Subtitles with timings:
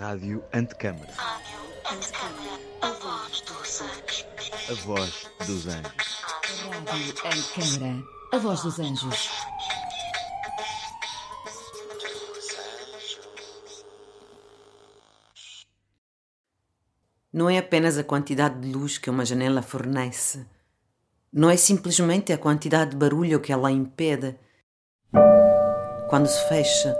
[0.00, 1.12] Rádio Antecâmara.
[2.80, 4.26] A voz dos anjos.
[4.70, 6.22] A voz dos anjos.
[6.86, 8.02] Rádio Antecâmara.
[8.32, 9.28] A voz dos anjos.
[17.30, 20.46] Não é apenas a quantidade de luz que uma janela fornece.
[21.30, 24.34] Não é simplesmente a quantidade de barulho que ela impede.
[26.08, 26.96] Quando se fecha,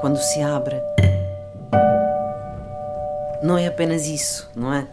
[0.00, 0.80] quando se abre.
[3.42, 4.86] Não é apenas isso, não é?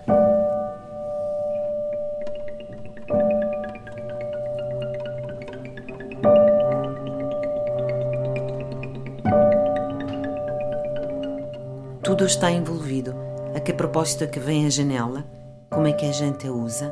[12.02, 13.14] Tudo está envolvido.
[13.54, 15.26] A que propósito é que vem a janela?
[15.70, 16.90] Como é que a gente a usa?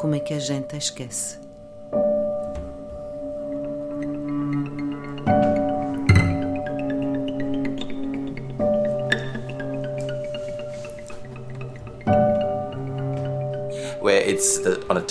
[0.00, 1.45] Como é que a gente a esquece?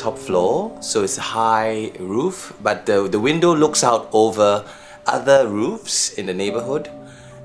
[0.05, 4.63] Top floor, so it's a high roof, but the, the window looks out over
[5.07, 6.91] other roofs in the neighborhood,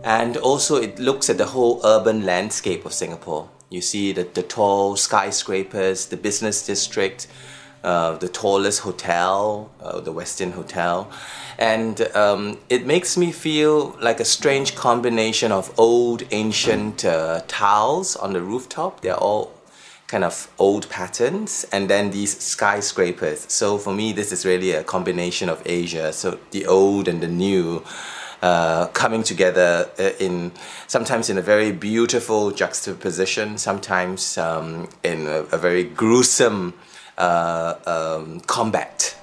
[0.05, 3.48] and also it looks at the whole urban landscape of Singapore.
[3.70, 7.28] You see the, the tall skyscrapers, the business district,
[7.83, 11.11] uh, the tallest hotel, uh, the Westin Hotel,
[11.58, 18.16] and um, it makes me feel like a strange combination of old ancient uh, tiles
[18.16, 19.00] on the rooftop.
[19.00, 19.50] They're all
[20.11, 23.47] kind of old patterns and then these skyscrapers.
[23.48, 26.12] So for me, this is really a combination of Asia.
[26.12, 27.84] So the old and the new.
[28.42, 30.50] Uh, coming together uh, in
[30.86, 36.72] sometimes in a very beautiful juxtaposition, sometimes um, in a, a very gruesome
[37.19, 39.14] uh, um, combat.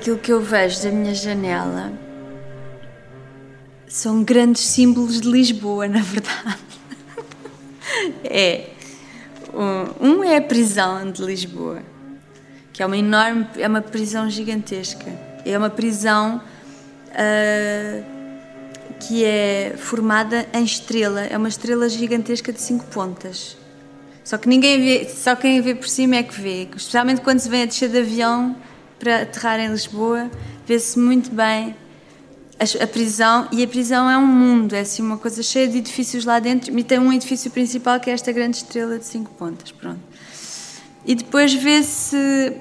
[0.00, 1.92] Aquilo que eu vejo da minha janela
[3.86, 6.56] são grandes símbolos de Lisboa, na verdade.
[8.24, 8.70] É.
[10.00, 11.82] Um é a prisão de Lisboa,
[12.72, 15.04] que é uma enorme, é uma prisão gigantesca.
[15.44, 16.40] É uma prisão
[17.10, 18.02] ah,
[19.00, 23.54] que é formada em estrela, é uma estrela gigantesca de cinco pontas.
[24.24, 27.50] Só que ninguém vê, só quem vê por cima é que vê, especialmente quando se
[27.50, 28.56] vem a descer de avião
[29.00, 30.30] para aterrar em Lisboa,
[30.66, 31.74] vê-se muito bem
[32.58, 35.78] a, a prisão, e a prisão é um mundo, é assim uma coisa cheia de
[35.78, 39.32] edifícios lá dentro, e tem um edifício principal que é esta grande estrela de cinco
[39.32, 39.98] pontas, pronto.
[41.06, 42.52] E depois vê-se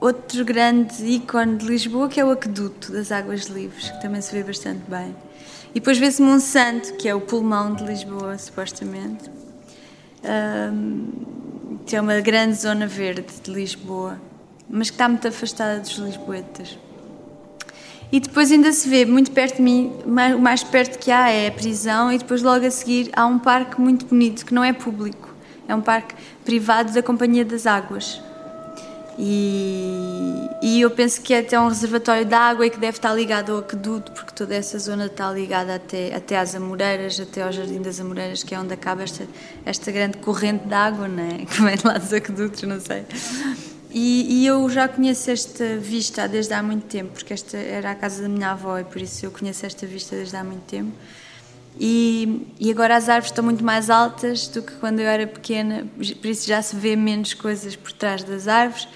[0.00, 4.32] outro grande ícone de Lisboa, que é o aqueduto das Águas Livres, que também se
[4.32, 5.14] vê bastante bem.
[5.70, 9.28] E depois vê-se Monsanto, que é o pulmão de Lisboa, supostamente.
[10.22, 11.34] Ahm,
[11.84, 14.18] que é uma grande zona verde de Lisboa,
[14.68, 16.78] mas que está muito afastada dos lisboetas.
[18.12, 21.48] E depois ainda se vê muito perto de mim, o mais perto que há é
[21.48, 24.72] a prisão, e depois logo a seguir há um parque muito bonito, que não é
[24.72, 25.34] público,
[25.66, 26.14] é um parque
[26.44, 28.22] privado da Companhia das Águas.
[29.18, 33.14] E, e eu penso que é até um reservatório de água e que deve estar
[33.14, 37.52] ligado ao aqueduto, porque toda essa zona está ligada até, até às Amoreiras, até ao
[37.52, 39.26] Jardim das Amoreiras, que é onde acaba esta,
[39.64, 41.46] esta grande corrente de água, né?
[41.50, 43.04] que vem lá dos aquedutos, não sei.
[43.96, 47.94] E, e eu já conheço esta vista desde há muito tempo, porque esta era a
[47.94, 50.90] casa da minha avó e por isso eu conheço esta vista desde há muito tempo.
[51.78, 55.86] E, e agora as árvores estão muito mais altas do que quando eu era pequena,
[55.96, 58.88] por isso já se vê menos coisas por trás das árvores.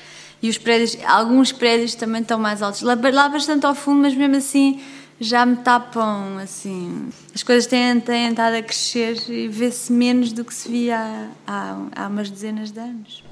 [0.43, 2.83] E os prédios, alguns prédios também estão mais altos.
[2.83, 4.81] Lá, lá bastante ao fundo, mas mesmo assim
[5.21, 7.09] já me tapam, assim.
[7.33, 11.29] As coisas têm, têm estado a crescer e vê-se menos do que se via há,
[11.47, 13.23] há, há umas dezenas de anos.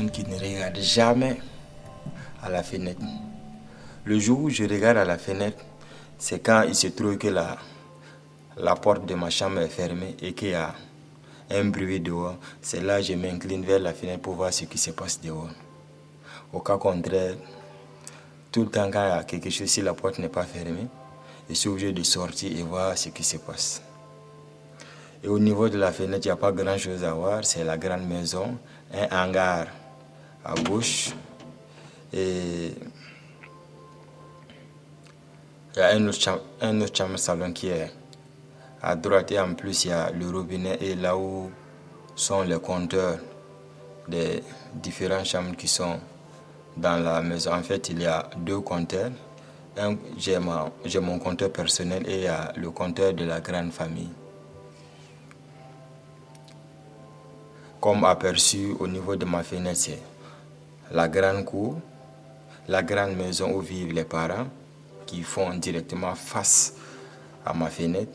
[0.00, 1.36] Qui ne regarde jamais
[2.42, 3.02] à la fenêtre.
[4.04, 5.58] Le jour où je regarde à la fenêtre,
[6.18, 7.58] c'est quand il se trouve que la,
[8.56, 10.74] la porte de ma chambre est fermée et qu'il y a
[11.50, 12.36] un bruit dehors.
[12.62, 15.50] C'est là que je m'incline vers la fenêtre pour voir ce qui se passe dehors.
[16.52, 17.34] Au cas contraire,
[18.50, 20.86] tout le temps quand il y a quelque chose, si la porte n'est pas fermée,
[21.50, 23.82] je suis obligé de sortir et voir ce qui se passe.
[25.22, 27.44] Et au niveau de la fenêtre, il n'y a pas grand chose à voir.
[27.44, 28.58] C'est la grande maison,
[28.92, 29.66] un hangar
[30.44, 31.12] à gauche.
[32.12, 32.74] Et
[35.74, 37.90] il y a un autre, chambre, salon qui est
[38.82, 39.32] à droite.
[39.32, 41.50] Et en plus, il y a le robinet et là où
[42.14, 43.18] sont les compteurs
[44.08, 44.42] des
[44.74, 45.98] différentes chambres qui sont
[46.76, 47.54] dans la maison.
[47.54, 49.10] En fait, il y a deux compteurs.
[50.18, 54.10] J'ai mon compteur personnel et il y a le compteur de la grande famille.
[57.82, 59.90] comme aperçu au niveau de ma fenêtre,
[60.92, 61.80] la grande cour,
[62.68, 64.46] la grande maison où vivent les parents
[65.06, 66.74] qui font directement face
[67.44, 68.12] à ma fenêtre.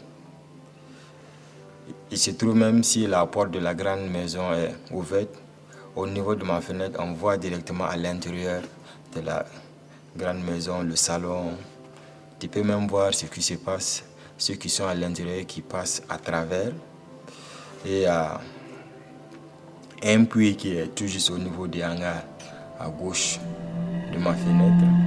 [2.12, 5.36] Il se trouve même si la porte de la grande maison est ouverte,
[5.96, 8.62] au niveau de ma fenêtre, on voit directement à l'intérieur
[9.16, 9.46] de la
[10.16, 11.54] grande maison, le salon.
[12.40, 14.04] Tu peux même voir ce qui se passe,
[14.38, 16.72] ceux qui sont à l'intérieur qui passent à travers.
[17.86, 18.40] Et à
[20.04, 22.24] un puits qui est tout juste au niveau des hangars
[22.80, 23.40] à gauche
[24.12, 25.07] de ma fenêtre.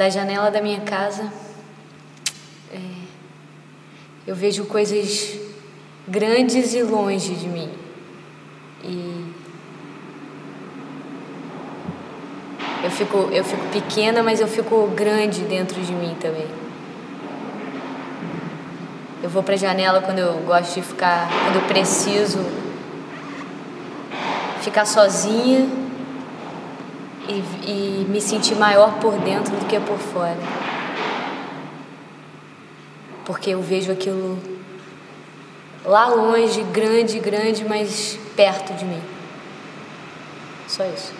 [0.00, 1.30] Da janela da minha casa,
[2.72, 2.78] é,
[4.26, 5.38] eu vejo coisas
[6.08, 7.70] grandes e longe de mim.
[8.82, 9.30] E
[12.82, 16.46] eu fico, eu fico pequena, mas eu fico grande dentro de mim também.
[19.22, 22.38] Eu vou para a janela quando eu gosto de ficar, quando eu preciso
[24.62, 25.68] ficar sozinha
[27.30, 30.38] e, e me sentir maior por dentro do que por fora.
[33.24, 34.38] Porque eu vejo aquilo
[35.84, 39.02] lá longe, grande, grande, mas perto de mim.
[40.66, 41.19] Só isso.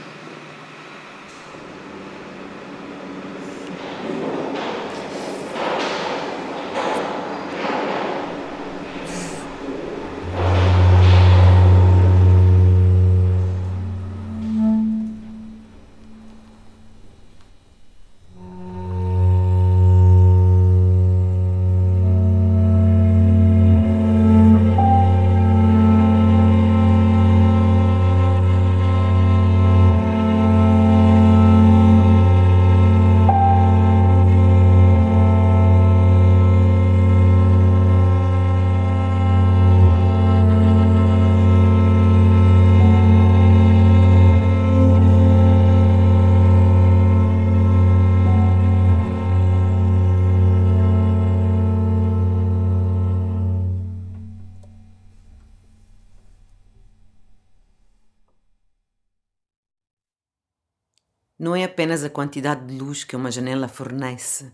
[61.51, 64.53] Não é apenas a quantidade de luz que uma janela fornece.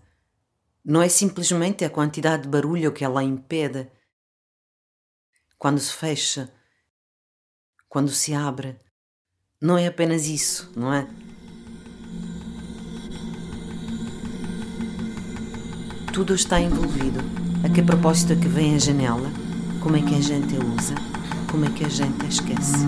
[0.82, 3.86] Não é simplesmente a quantidade de barulho que ela impede.
[5.58, 6.50] Quando se fecha,
[7.86, 8.76] quando se abre,
[9.60, 11.06] não é apenas isso, não é?
[16.14, 17.20] Tudo está envolvido.
[17.62, 19.28] A que propósito é que vem a janela?
[19.82, 20.94] Como é que a gente a usa?
[21.50, 22.86] Como é que a gente a esquece?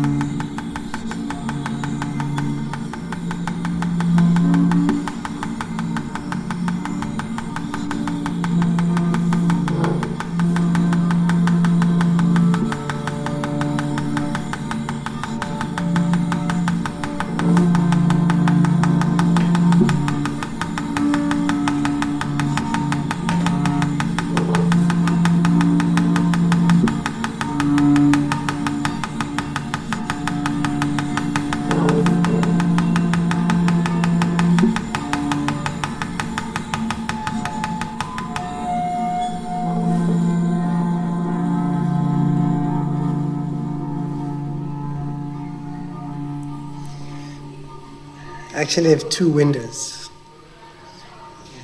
[48.69, 50.09] Actually have two windows.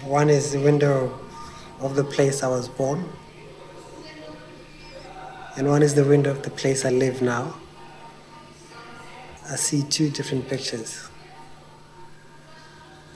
[0.05, 1.21] One is the window
[1.81, 3.07] of the place I was born,
[5.59, 7.57] and one is the window of the place I live now.
[9.51, 11.11] I see two different pictures.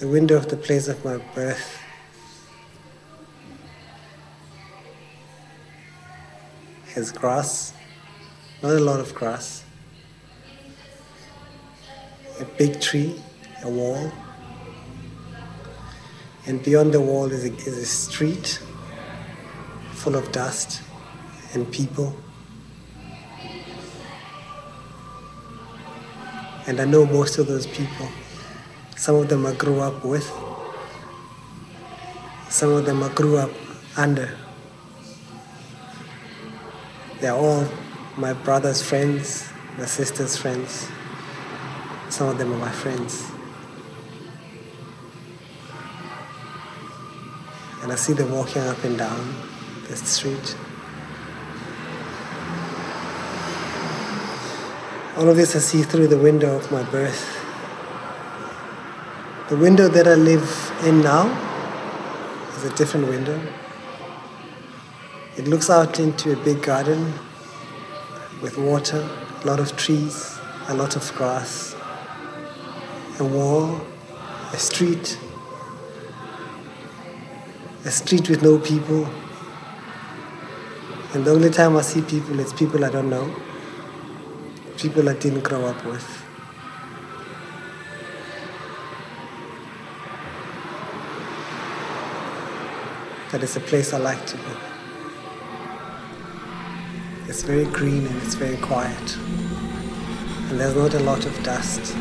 [0.01, 1.81] The window of the place of my birth
[6.95, 7.73] has grass,
[8.63, 9.65] not a lot of grass,
[12.39, 13.23] a big tree,
[13.63, 14.13] a wall,
[16.47, 18.63] and beyond the wall is a, is a street
[19.93, 20.83] full of dust
[21.55, 22.15] and people.
[26.67, 28.09] And I know most of those people.
[28.97, 30.27] Some of them I grew up with,
[32.49, 33.51] some of them I grew up
[33.97, 34.37] under.
[37.21, 37.67] They're all
[38.17, 40.89] my brother's friends, my sister's friends.
[42.11, 43.28] Some of them are my friends.
[47.89, 49.35] And I see them walking up and down
[49.89, 50.55] the street.
[55.17, 57.25] All of this I see through the window of my birth.
[59.49, 61.29] The window that I live in now
[62.59, 63.41] is a different window.
[65.39, 67.15] It looks out into a big garden
[68.43, 69.09] with water,
[69.43, 71.75] a lot of trees, a lot of grass,
[73.19, 73.81] a wall,
[74.53, 75.19] a street,
[77.85, 79.09] a street with no people.
[81.15, 83.35] And the only time I see people, it's people I don't know,
[84.77, 86.07] people I didn't grow up with.
[93.31, 94.43] But it's a place I like to be.
[97.29, 99.17] It's very green and it's very quiet.
[100.49, 101.95] And there's not a lot of dust.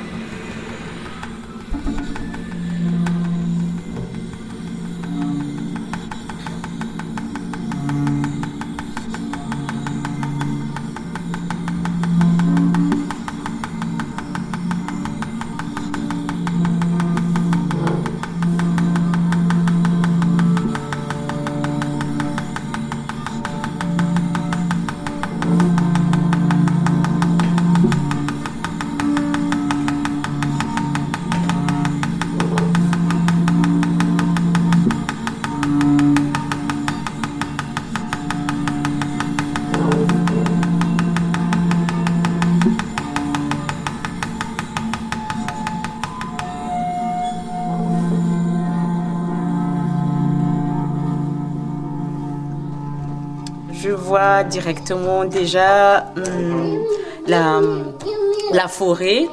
[54.47, 56.83] Directement déjà hum,
[57.27, 59.27] la, forêt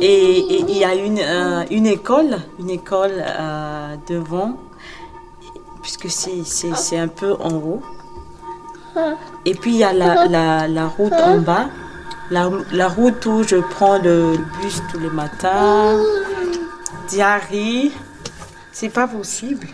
[0.00, 4.56] et il y a une, euh, école, une école euh, devant,
[5.82, 7.82] puisque c'est- un peu en haut.
[9.44, 11.66] Et puis il y a la route en bas,
[12.30, 15.98] la, la route où je prends le bus tous les matins.
[17.08, 17.92] Diary,
[18.72, 19.68] c'est pas possible.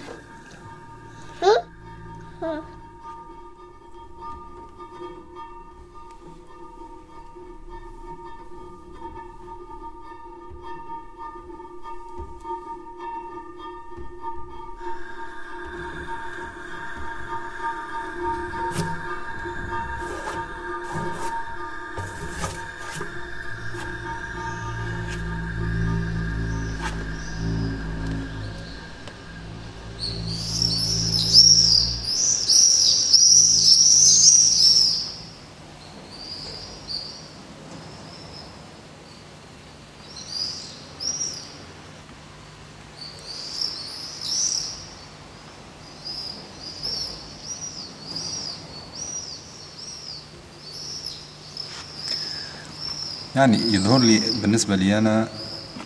[53.42, 55.28] يعني يظهر لي بالنسبة لي أنا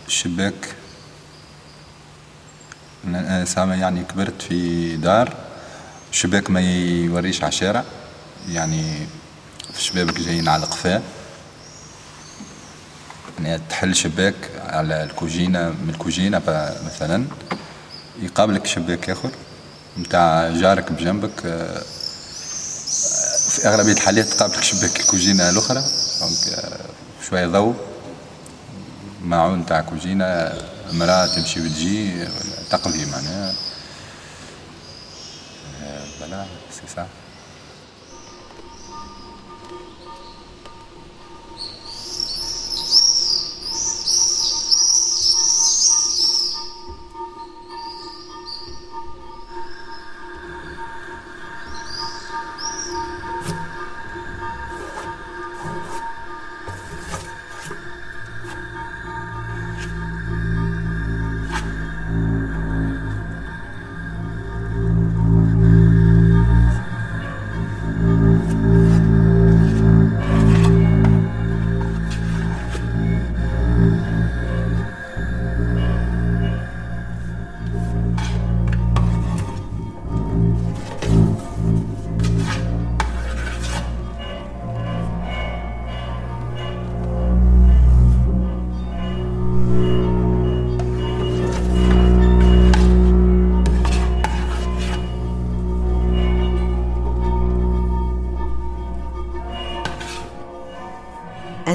[0.06, 0.74] الشباك
[3.04, 5.36] أنا سامع يعني كبرت في دار
[6.10, 7.84] الشباك ما يوريش على الشارع
[8.48, 9.06] يعني
[9.72, 11.02] في شبابك جايين على قفاه
[13.38, 14.34] يعني تحل شباك
[14.66, 16.42] على الكوجينة من الكوجينة
[16.86, 17.24] مثلا
[18.22, 19.30] يقابلك شباك آخر
[19.96, 21.82] متاع جارك بجنبك آه،
[23.50, 25.78] في أغلبية الحالات تقابلك شباك الكوجينة الأخرى.
[25.78, 26.85] آه،
[27.28, 27.74] شوية ضوء.
[29.22, 30.52] معون تاع كوجينة
[30.92, 32.24] مرأة تمشي وتجي
[32.70, 33.52] تقضي معناها.
[36.18, 37.06] فوالا سي سا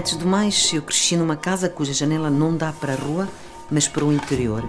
[0.02, 3.30] Antes do mais, eu cresci numa casa cuja janela não dá para a rua,
[3.70, 4.66] mas para o interior.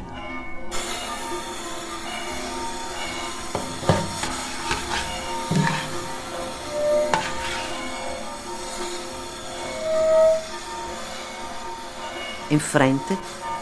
[12.50, 13.16] Em frente,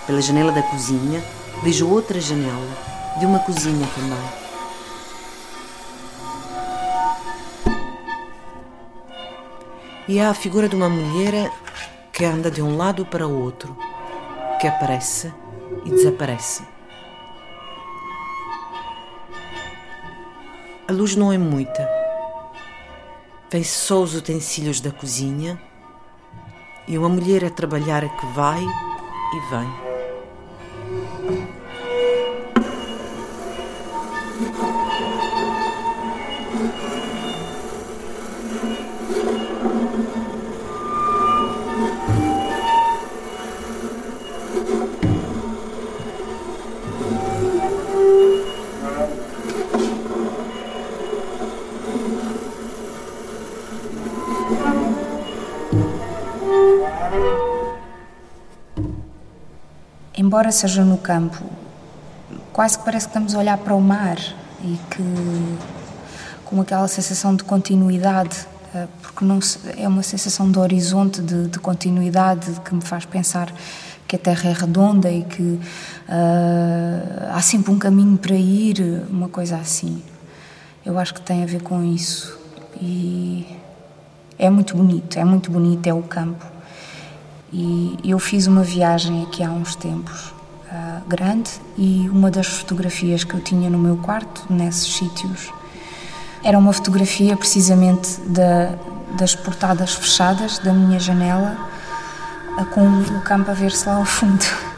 [0.08, 1.22] pela janela da cozinha,
[1.62, 2.76] vejo outra janela,
[3.20, 4.49] de uma cozinha também.
[10.10, 11.52] E há a figura de uma mulher
[12.12, 13.78] que anda de um lado para o outro,
[14.60, 15.32] que aparece
[15.84, 16.64] e desaparece.
[20.88, 21.88] A luz não é muita.
[23.52, 25.62] Vem só os utensílios da cozinha
[26.88, 29.89] e uma mulher a trabalhar que vai e vem.
[60.30, 61.42] Embora seja no campo,
[62.52, 64.16] quase que parece que estamos a olhar para o mar
[64.62, 65.56] e que
[66.44, 69.40] com aquela sensação de continuidade, eh, porque não
[69.76, 73.52] é uma sensação de horizonte, de, de continuidade, que me faz pensar
[74.06, 75.60] que a Terra é redonda e que uh,
[77.32, 80.00] há sempre um caminho para ir, uma coisa assim.
[80.86, 82.38] Eu acho que tem a ver com isso
[82.80, 83.48] e
[84.38, 86.49] é muito bonito, é muito bonito, é o campo.
[87.52, 90.32] E eu fiz uma viagem aqui há uns tempos,
[90.70, 95.52] uh, grande, e uma das fotografias que eu tinha no meu quarto, nesses sítios,
[96.44, 98.74] era uma fotografia precisamente da,
[99.18, 101.56] das portadas fechadas da minha janela,
[102.56, 104.69] uh, com o campo a ver-se lá ao fundo.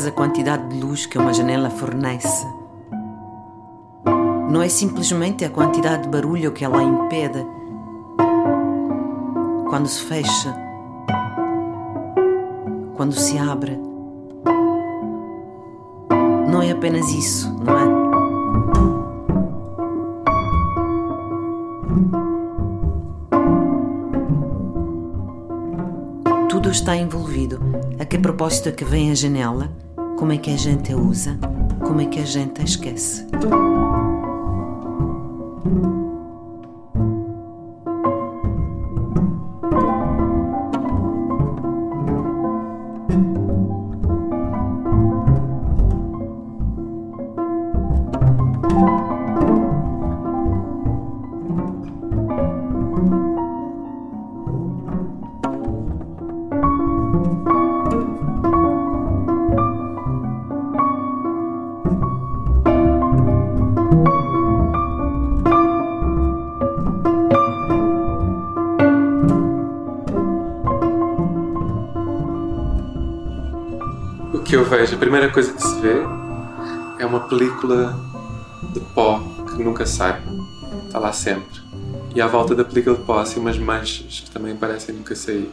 [0.00, 2.46] Apenas a quantidade de luz que uma janela fornece.
[4.50, 7.46] Não é simplesmente a quantidade de barulho que ela impede.
[9.68, 10.56] Quando se fecha,
[12.96, 13.78] quando se abre.
[16.50, 17.84] Não é apenas isso, não é?
[26.48, 27.60] Tudo está envolvido.
[27.98, 29.89] A que propósito é que vem a janela?
[30.20, 31.38] Como é que a gente a usa?
[31.78, 33.24] Como é que a gente a esquece?
[74.50, 75.94] Que eu vejo, a primeira coisa que se vê
[76.98, 77.96] é uma película
[78.74, 80.20] de pó que nunca sai.
[80.86, 81.60] Está lá sempre.
[82.16, 85.48] E à volta da película de pó assim umas manchas que também parecem nunca sair.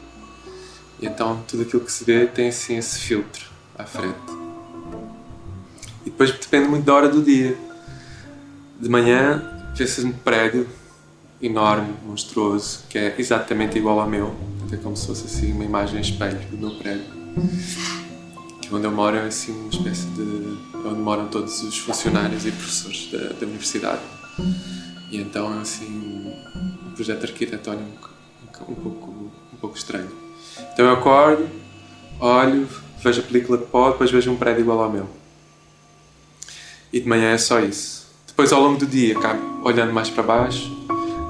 [0.99, 3.45] E então tudo aquilo que se vê tem assim esse filtro
[3.77, 4.17] à frente.
[6.03, 7.55] E depois depende muito da hora do dia.
[8.79, 9.43] De manhã
[9.75, 10.67] vê-se um prédio
[11.39, 14.35] enorme, monstruoso, que é exatamente igual ao meu.
[14.71, 17.05] É como se fosse assim uma imagem espelho do meu prédio
[18.71, 20.57] onde eu moro é assim uma espécie de.
[20.73, 24.01] É onde moram todos os funcionários e professores da, da universidade.
[25.11, 28.09] E então é assim um projeto arquitetónico
[28.67, 30.11] um, pouco, um pouco estranho.
[30.73, 31.49] Então eu acordo,
[32.19, 32.67] olho,
[33.03, 35.07] vejo a película de pó, depois vejo um prédio igual ao meu.
[36.91, 38.07] E de manhã é só isso.
[38.25, 39.15] Depois, ao longo do dia,
[39.63, 40.71] olhando mais para baixo,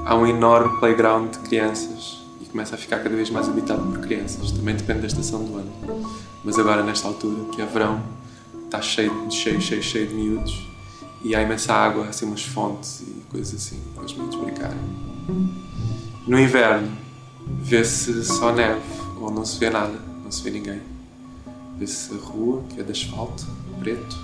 [0.04, 4.00] há um enorme playground de crianças e começa a ficar cada vez mais habitado por
[4.00, 4.52] crianças.
[4.52, 5.72] Também depende da estação do ano.
[6.44, 8.02] Mas agora, nesta altura, que é verão,
[8.64, 10.68] está cheio, cheio, cheio, cheio de miúdos
[11.22, 14.78] e há imensa água, assim, umas fontes e coisas assim para os miúdos brincarem.
[16.26, 16.96] No inverno,
[17.60, 18.80] vê-se só neve
[19.20, 20.80] ou não se vê nada, não se vê ninguém.
[21.78, 23.46] Vê-se a rua, que é de asfalto,
[23.80, 24.16] preto.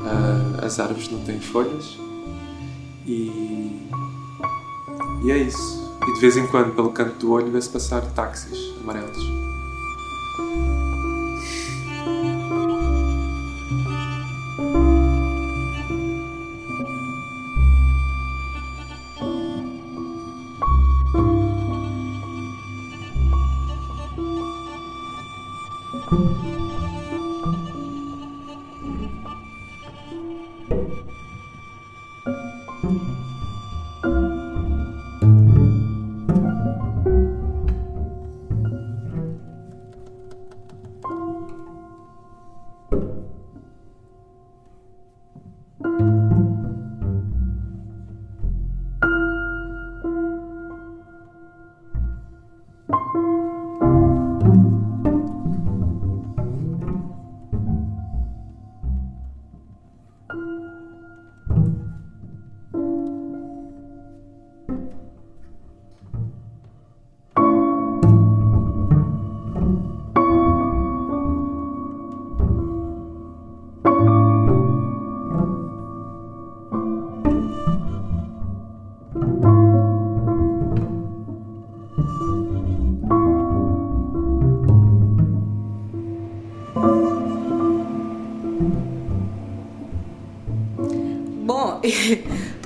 [0.00, 1.96] Uh, as árvores não têm folhas.
[3.06, 3.88] E,
[5.24, 5.90] e é isso.
[6.06, 9.39] E de vez em quando, pelo canto do olho, vê-se passar táxis amarelos.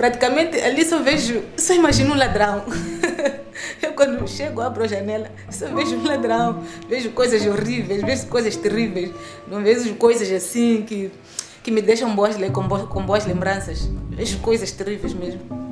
[0.04, 2.62] Praticamente ali só vejo, só imagino um ladrão.
[3.80, 8.54] Eu quando chego, abro a janela, só vejo um ladrão, vejo coisas horríveis, vejo coisas
[8.54, 9.10] terríveis,
[9.48, 11.10] não vejo coisas assim que,
[11.62, 13.88] que me deixam boas, com, boas, com boas lembranças.
[14.10, 15.63] Vejo coisas terríveis mesmo.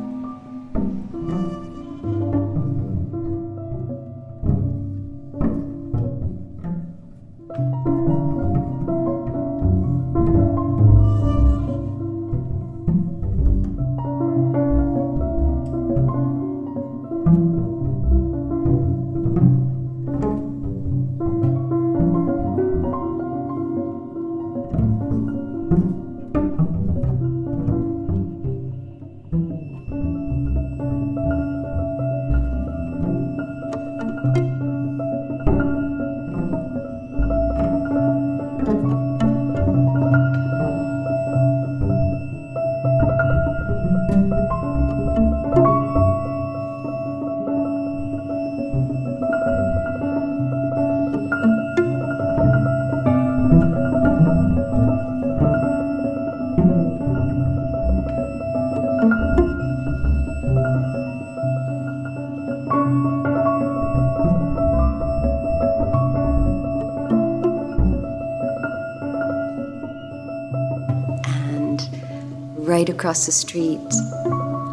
[72.83, 73.79] Right across the street,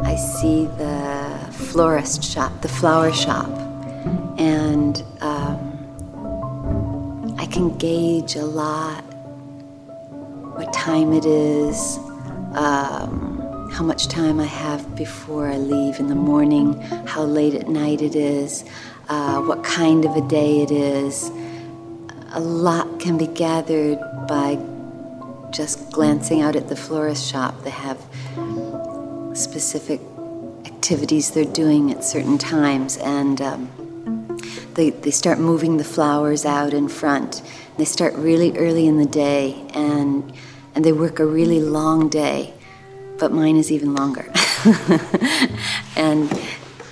[0.02, 3.48] I see the florist shop, the flower shop,
[4.36, 9.04] and um, I can gauge a lot
[10.56, 11.98] what time it is,
[12.54, 17.68] um, how much time I have before I leave in the morning, how late at
[17.68, 18.64] night it is,
[19.08, 21.30] uh, what kind of a day it is.
[22.32, 24.58] A lot can be gathered by
[25.92, 27.98] glancing out at the florist shop, they have
[29.36, 30.00] specific
[30.64, 34.38] activities they're doing at certain times, and um,
[34.74, 37.42] they, they start moving the flowers out in front.
[37.76, 40.32] They start really early in the day, and,
[40.74, 42.54] and they work a really long day,
[43.18, 44.30] but mine is even longer.
[45.96, 46.30] and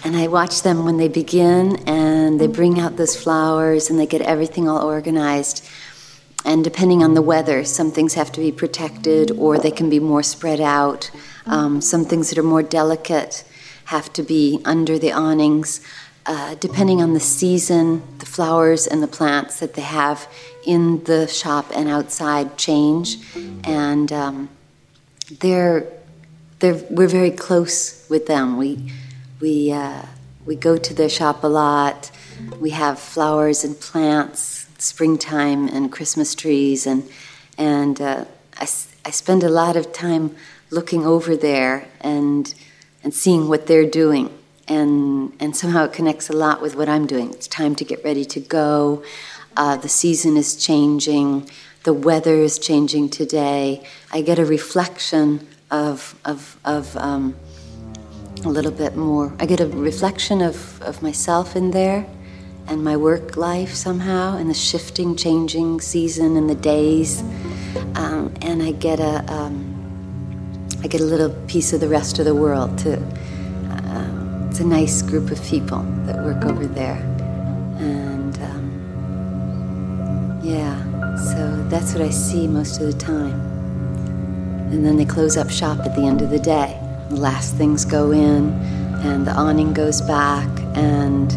[0.04, 4.06] and I watch them when they begin and they bring out those flowers and they
[4.06, 5.68] get everything all organized.
[6.48, 10.00] And depending on the weather, some things have to be protected or they can be
[10.00, 11.10] more spread out.
[11.44, 13.44] Um, some things that are more delicate
[13.84, 15.82] have to be under the awnings.
[16.24, 20.26] Uh, depending on the season, the flowers and the plants that they have
[20.64, 23.18] in the shop and outside change.
[23.64, 24.48] And um,
[25.40, 25.86] they're,
[26.60, 28.56] they're, we're very close with them.
[28.56, 28.90] We,
[29.38, 30.00] we, uh,
[30.46, 32.10] we go to their shop a lot.
[32.58, 37.08] We have flowers and plants springtime and Christmas trees, and
[37.58, 38.24] and uh,
[38.56, 38.68] I,
[39.04, 40.34] I spend a lot of time
[40.70, 42.54] looking over there and
[43.02, 44.36] and seeing what they're doing,
[44.66, 47.30] and and somehow it connects a lot with what I'm doing.
[47.30, 49.02] It's time to get ready to go.
[49.56, 51.50] Uh, the season is changing.
[51.82, 53.84] The weather is changing today.
[54.12, 56.96] I get a reflection of of of.
[56.96, 57.36] Um,
[58.44, 59.34] a little bit more.
[59.40, 62.06] I get a reflection of, of myself in there
[62.68, 67.22] and my work life somehow, and the shifting, changing season and the days.
[67.94, 69.74] Um, and I get a, um,
[70.82, 72.76] I get a little piece of the rest of the world.
[72.78, 76.98] To, uh, it's a nice group of people that work over there,
[77.78, 80.84] and um, yeah.
[81.32, 83.40] So that's what I see most of the time.
[84.70, 86.78] And then they close up shop at the end of the day.
[87.08, 88.52] The last things go in,
[89.02, 91.32] and the awning goes back, and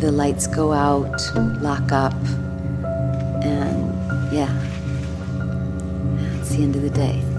[0.00, 1.20] the lights go out,
[1.60, 2.14] lock up,
[3.44, 3.92] and
[4.32, 4.50] yeah,
[6.40, 7.29] it's the end of the day.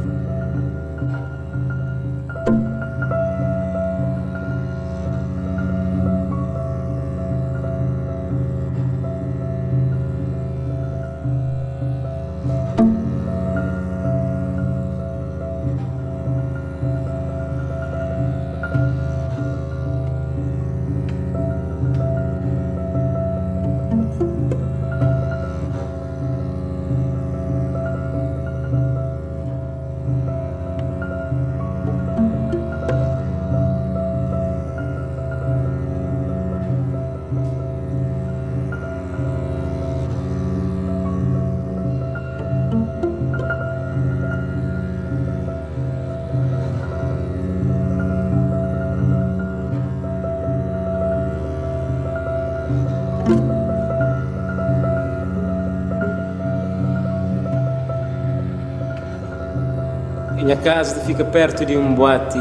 [60.62, 62.39] Casa fica perto de um boate.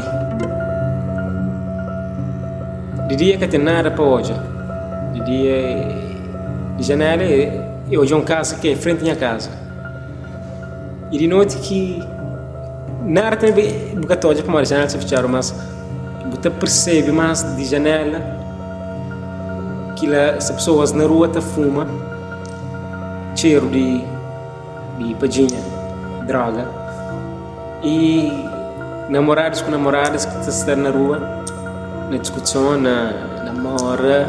[3.07, 4.33] De dia que tem nada para hoje.
[5.13, 5.87] De dia,
[6.77, 9.49] de janela, e hoje é uma casa que é frente à minha casa.
[11.11, 12.01] E de noite que
[13.03, 13.51] nada tem
[13.95, 15.53] boca hoje para a janela se fechar, mas
[16.29, 18.21] você percebe mais de janela
[19.97, 21.85] que lá, as pessoas na rua tá fuma
[23.35, 24.03] cheiro de,
[24.99, 25.59] de padinha,
[26.25, 26.80] droga.
[27.83, 28.31] E
[29.09, 31.19] namorados com namoradas que estão na rua,
[32.09, 33.11] na discussão, na
[33.43, 34.27] namora,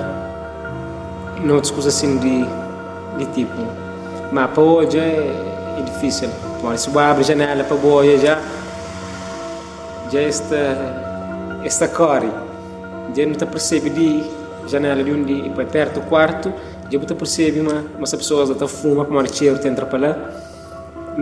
[1.44, 2.46] não discussão assim de,
[3.18, 3.62] de tipo.
[4.32, 6.30] Mas para hoje é, é difícil.
[6.62, 8.40] Mas se abre janela para boia já,
[10.10, 12.30] já está, está corre.
[13.14, 14.24] Já não está percebe de
[14.66, 16.50] janela de onde vai perto do quarto,
[16.90, 20.41] já não percebe uma, umas pessoas estão fuma, como cheiro tem para lá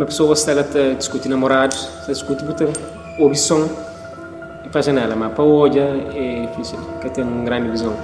[0.01, 2.67] uma pessoa está lá a discutir namorados, está a discutir, bota
[3.19, 3.69] ouve som
[4.65, 7.95] e para a janela, mas para hoje é difícil, porque tem uma grande visão.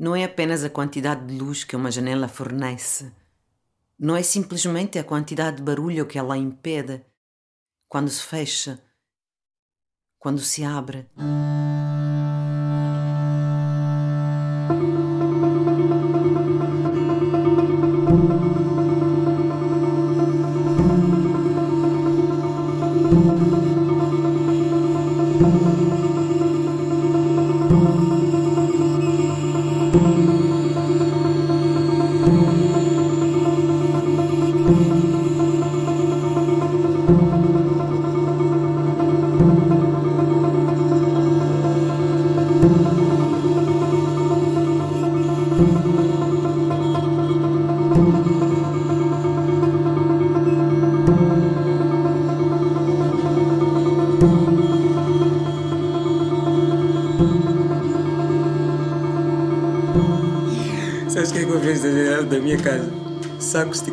[0.00, 3.12] Não é apenas a quantidade de luz que uma janela fornece.
[3.98, 7.04] Não é simplesmente a quantidade de barulho que ela impede
[7.86, 8.82] quando se fecha,
[10.18, 11.06] quando se abre.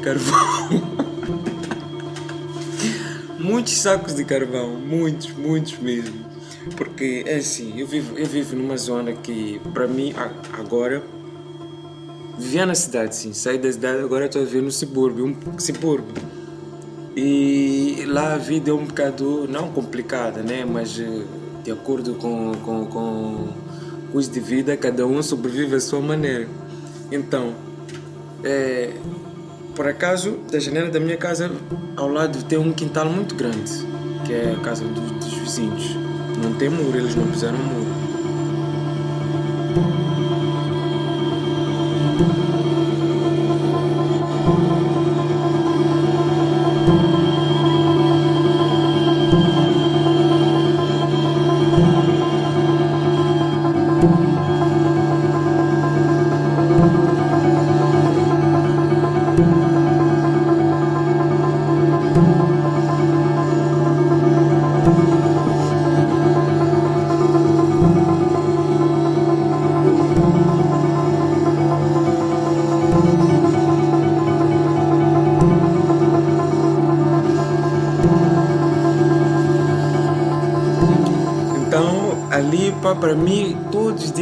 [0.08, 0.70] Carvão.
[3.38, 6.26] muitos sacos de carvão, muitos, muitos mesmo.
[6.78, 10.14] Porque é assim, eu vivo, eu vivo numa zona que, para mim,
[10.54, 11.04] agora,
[12.38, 16.16] vivia na cidade, sim, saí da cidade, agora estou a viver no subúrbio, um subúrbio.
[17.16, 20.64] E lá a vida é um bocado, não complicada, né?
[20.64, 21.24] Mas eh,
[21.64, 23.54] de acordo com, com, com o
[24.12, 26.48] custo de vida, cada um sobrevive à sua maneira.
[27.12, 27.56] Então,
[28.44, 28.87] é,
[29.88, 31.50] por acaso, da janela da minha casa,
[31.96, 33.72] ao lado tem um quintal muito grande,
[34.26, 35.96] que é a casa dos, dos vizinhos.
[36.44, 37.88] Não tem muro, eles não fizeram muro.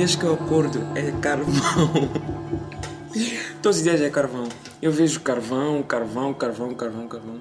[0.06, 1.54] Dias que eu acordo é carvão.
[3.60, 4.48] todos os dias é carvão.
[4.80, 7.40] Eu vejo carvão, carvão, carvão, carvão, carvão.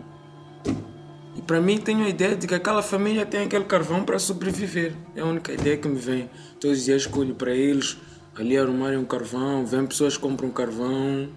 [1.37, 4.95] E para mim, tenho a ideia de que aquela família tem aquele carvão para sobreviver.
[5.15, 6.31] É a única ideia que me vem.
[6.59, 7.99] Todos os dias escolho para eles
[8.35, 11.29] ali arrumarem um carvão, vêm pessoas compram carvão.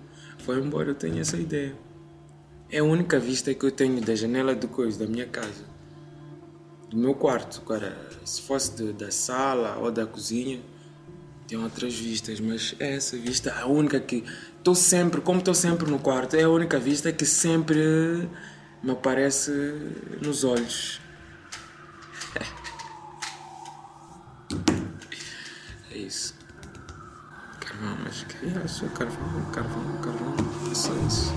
[0.45, 1.75] Vai embora, eu tenho essa ideia.
[2.71, 5.65] É a única vista que eu tenho da janela de coisa, da minha casa
[6.89, 7.61] do meu quarto.
[7.65, 10.61] Agora, se fosse da sala ou da cozinha,
[11.47, 14.23] tem outras vistas, mas é essa vista a única que
[14.57, 18.29] estou sempre, como estou sempre no quarto, é a única vista que sempre
[18.83, 19.51] me aparece
[20.21, 20.99] nos olhos.
[25.89, 26.35] É isso.
[27.59, 30.35] Carvão, mas que é só carvão, carvão, carvão,
[30.71, 31.33] é só isso.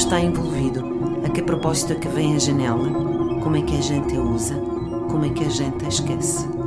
[0.00, 0.82] Está envolvido.
[1.26, 2.88] A que propósito é que vem a janela?
[3.42, 4.54] Como é que a gente a usa?
[5.10, 6.59] Como é que a gente a esquece?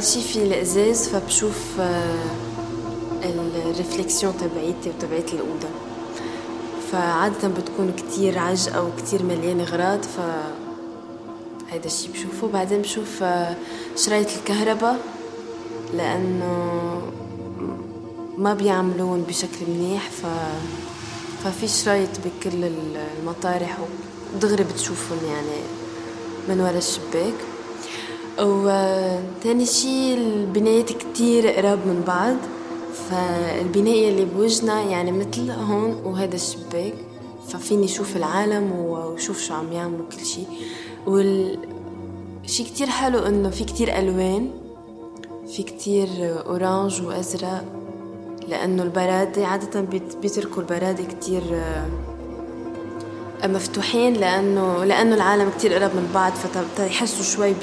[0.00, 2.14] أول شي في الإزاز فبشوف آه،
[3.24, 5.68] الرفليكسيون تبعيتي وتبعيت الأوضة.
[6.92, 10.20] فعادة بتكون كتير عجقة وكتير مليانة غراض ف
[11.70, 12.48] هيدا الشي بشوفه.
[12.48, 13.56] بعدين بشوف آه،
[13.96, 14.98] شرايط الكهرباء
[15.94, 17.02] لأنه
[18.38, 20.26] ما بيعملون بشكل منيح ف
[21.44, 22.70] ففي شرايط بكل
[23.20, 23.78] المطارح
[24.34, 25.60] ودغري بتشوفهم يعني
[26.48, 27.34] من ورا الشباك.
[29.40, 32.36] وتاني شي البنايات كتير قراب من بعض
[33.10, 36.94] فالبناية اللي بوجنا يعني مثل هون وهذا الشباك
[37.48, 40.40] ففيني شوف العالم وشوف شو عم يعملوا كل شي
[41.06, 41.58] وال
[42.46, 44.50] شي كتير حلو إنه في كتير ألوان
[45.56, 46.08] في كتير
[46.46, 47.64] أورانج وأزرق
[48.48, 49.80] لأنه البرادة عادة
[50.22, 51.42] بيتركوا البرادة كتير
[53.44, 57.62] مفتوحين لأنه لأنه العالم كتير قرب من بعض فتحسوا شوي ب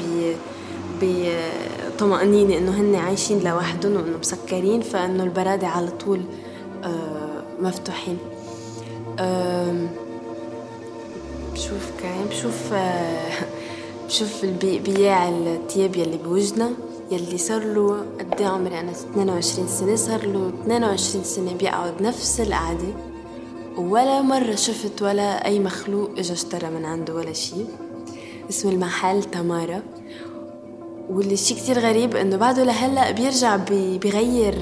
[1.01, 6.21] بطمأنينة إنه هن عايشين لوحدهم وإنه مسكرين فإنه البرادة على طول
[7.61, 8.17] مفتوحين.
[11.53, 12.73] بشوف كاين بشوف
[14.07, 16.71] بشوف بياع التياب يلي بوجنا
[17.11, 22.41] يلي صار له قد إيه عمري؟ أنا 22 سنة صار له 22 سنة بيقعد نفس
[22.41, 22.93] القعدة
[23.77, 27.67] ولا مرة شفت ولا أي مخلوق إجا اشترى من عنده ولا شيء
[28.49, 29.81] اسم المحل تمارا.
[31.09, 34.53] واللي شيء كتير غريب إنه بعده لهلأ بيرجع بي بيغير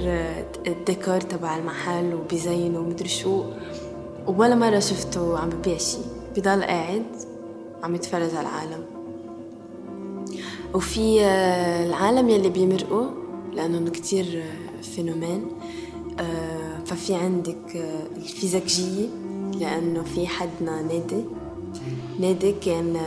[0.68, 3.44] الديكور تبع المحل وبيزينه ومدري شو.
[4.28, 7.06] ولا مرة شفته عم ببيع شيء بضل قاعد
[7.84, 8.86] عم يتفرج على العالم.
[10.74, 11.22] وفي
[11.86, 13.08] العالم يلي بيمرقوا
[13.54, 14.44] لأنهم كتير
[14.82, 15.48] فينومين
[16.86, 17.76] ففي عندك
[18.18, 19.08] الفيزيكجية
[19.60, 21.24] لأنه في حدنا نادي.
[22.20, 23.02] نادي كان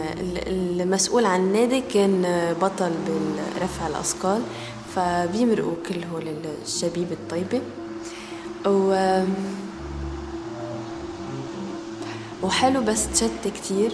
[0.46, 2.22] المسؤول عن النادي كان
[2.62, 2.90] بطل
[3.56, 4.42] برفع الأثقال
[4.94, 6.34] فبيمرقوا كل هول
[6.64, 7.60] الشبيب الطيبة.
[8.66, 9.22] و
[12.42, 13.92] وحلو بس تشتي كتير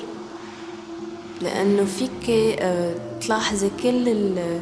[1.43, 2.59] لأنه فيك
[3.21, 4.61] تلاحظي كل ال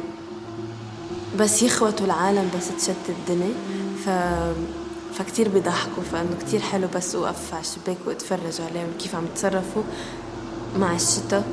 [1.39, 3.53] بس يخوتوا العالم بس تشتت الدنيا.
[4.05, 4.09] ف
[5.17, 9.83] فكتير بيضحكوا فإنه كتير حلو بس اوقف على الشباك واتفرج عليهم كيف عم يتصرفوا.
[10.79, 11.43] mastita,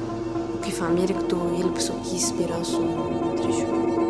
[0.63, 4.10] cu que këtu jelpsu kisë pira su në të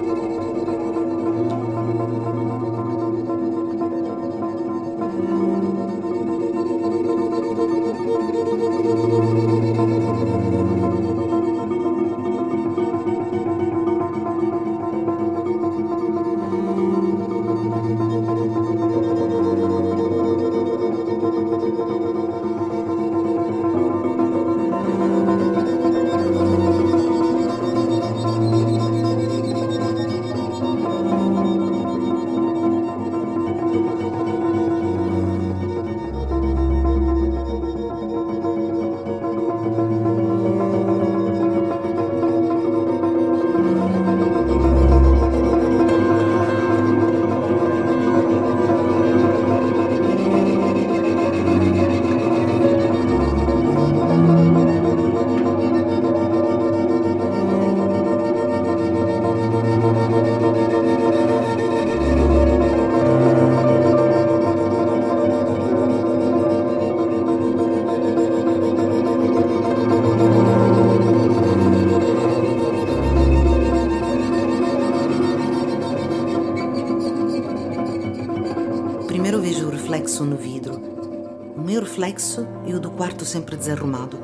[82.67, 84.19] e o do quarto sempre desarrumado.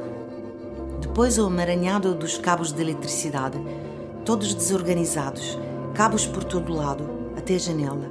[1.01, 3.59] Depois o amaranhado dos cabos de eletricidade,
[4.25, 5.59] todos desorganizados,
[5.95, 7.05] cabos por todo lado,
[7.37, 8.11] até a janela.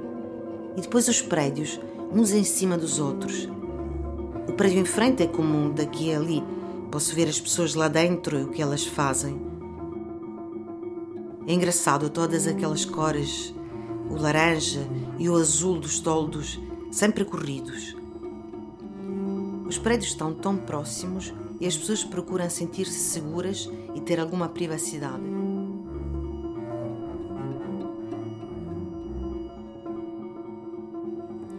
[0.76, 1.80] E depois os prédios,
[2.12, 3.50] uns em cima dos outros.
[4.48, 6.44] O prédio em frente é como daqui a ali.
[6.92, 9.40] Posso ver as pessoas lá dentro e o que elas fazem.
[11.48, 13.54] É engraçado todas aquelas cores,
[14.10, 14.82] o laranja
[15.20, 16.60] e o azul dos toldos,
[16.92, 17.96] sempre corridos.
[19.86, 21.32] Os prédios estão tão próximos
[21.62, 25.22] e as pessoas procuram sentir-se seguras e ter alguma privacidade.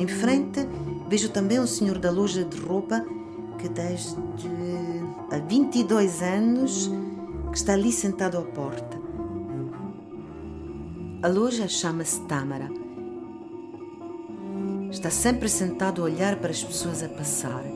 [0.01, 0.67] Em frente,
[1.09, 3.07] vejo também o senhor da loja de roupa
[3.61, 4.17] que desde
[5.31, 6.91] há 22 anos
[7.53, 9.01] que está ali sentado à porta.
[11.23, 12.69] A loja chama-se Tâmara.
[14.91, 17.76] Está sempre sentado a olhar para as pessoas a passar.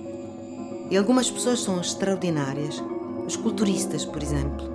[0.91, 2.82] E algumas pessoas são extraordinárias,
[3.24, 4.68] os culturistas, por exemplo,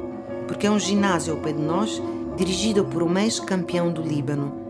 [0.48, 2.02] porque é um ginásio ao pé de nós,
[2.38, 4.66] dirigido por um ex-campeão do Líbano.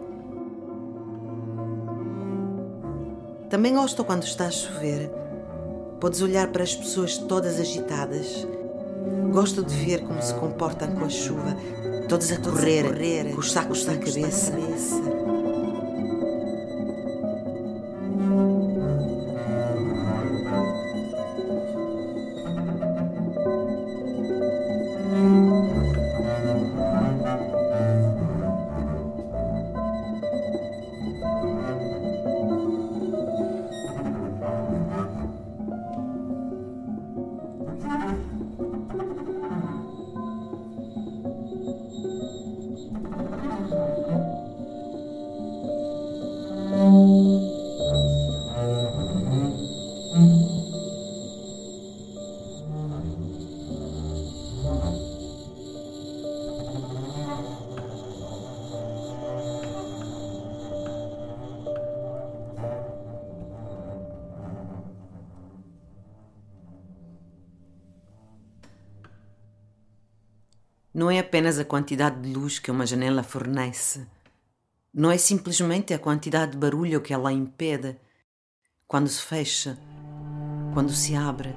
[3.50, 5.12] Também gosto quando está a chover.
[6.00, 8.48] Podes olhar para as pessoas todas agitadas.
[9.32, 11.56] Gosto de ver como se comportam com a chuva.
[12.10, 14.52] todos a correr, com os sacos na cabeça.
[71.36, 74.08] Apenas a quantidade de luz que uma janela fornece.
[74.94, 77.98] Não é simplesmente a quantidade de barulho que ela impede
[78.88, 79.78] quando se fecha,
[80.74, 81.54] quando se abre.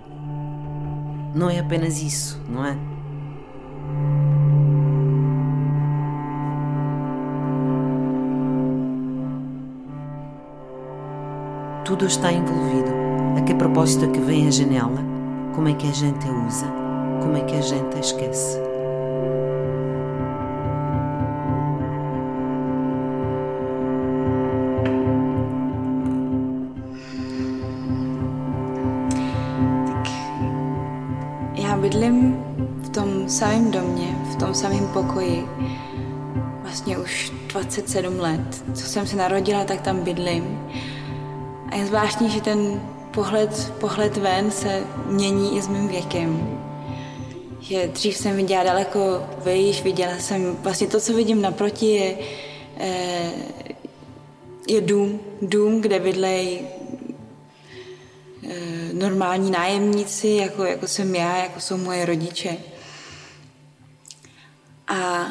[1.32, 2.76] Não é apenas isso, não é?
[11.84, 12.90] Tudo está envolvido.
[13.38, 14.98] A que propósito é que vem a janela?
[15.54, 16.66] Como é que a gente a usa?
[17.22, 18.67] Como é que a gente a esquece?
[37.78, 38.64] 27 let.
[38.74, 40.70] Co jsem se narodila, tak tam bydlím.
[41.70, 46.58] A je zvláštní, že ten pohled, pohled ven se mění i s mým věkem.
[47.60, 52.18] Že dřív jsem viděla daleko vejš, viděla jsem vlastně to, co vidím naproti, je,
[52.78, 53.30] eh,
[54.68, 56.60] je dům, dům, kde bydlejí
[58.48, 62.56] eh, normální nájemníci, jako, jako jsem já, jako jsou moje rodiče.
[64.88, 65.28] A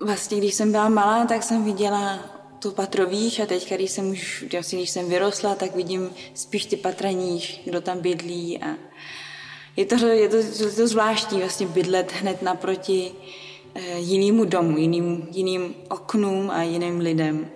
[0.00, 2.18] vlastně, když jsem byla malá, tak jsem viděla
[2.58, 6.66] to patro výš a teď, když jsem už, vlastně, když jsem vyrostla, tak vidím spíš
[6.66, 8.76] ty patra níž, kdo tam bydlí a
[9.76, 13.12] je to, je to, je to zvláštní vlastně bydlet hned naproti
[13.74, 17.50] eh, jinému domu, jiným, jiným oknům a jiným lidem.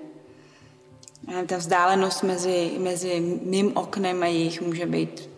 [1.28, 5.30] A ta vzdálenost mezi, mezi mým oknem a jejich může být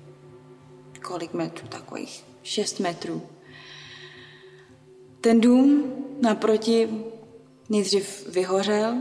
[1.02, 3.22] kolik metrů, takových 6 metrů.
[5.26, 6.88] Ten dům naproti
[7.68, 8.94] nejdřív vyhořel,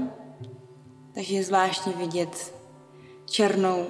[1.14, 2.54] takže je zvláštní vidět
[3.26, 3.86] černou,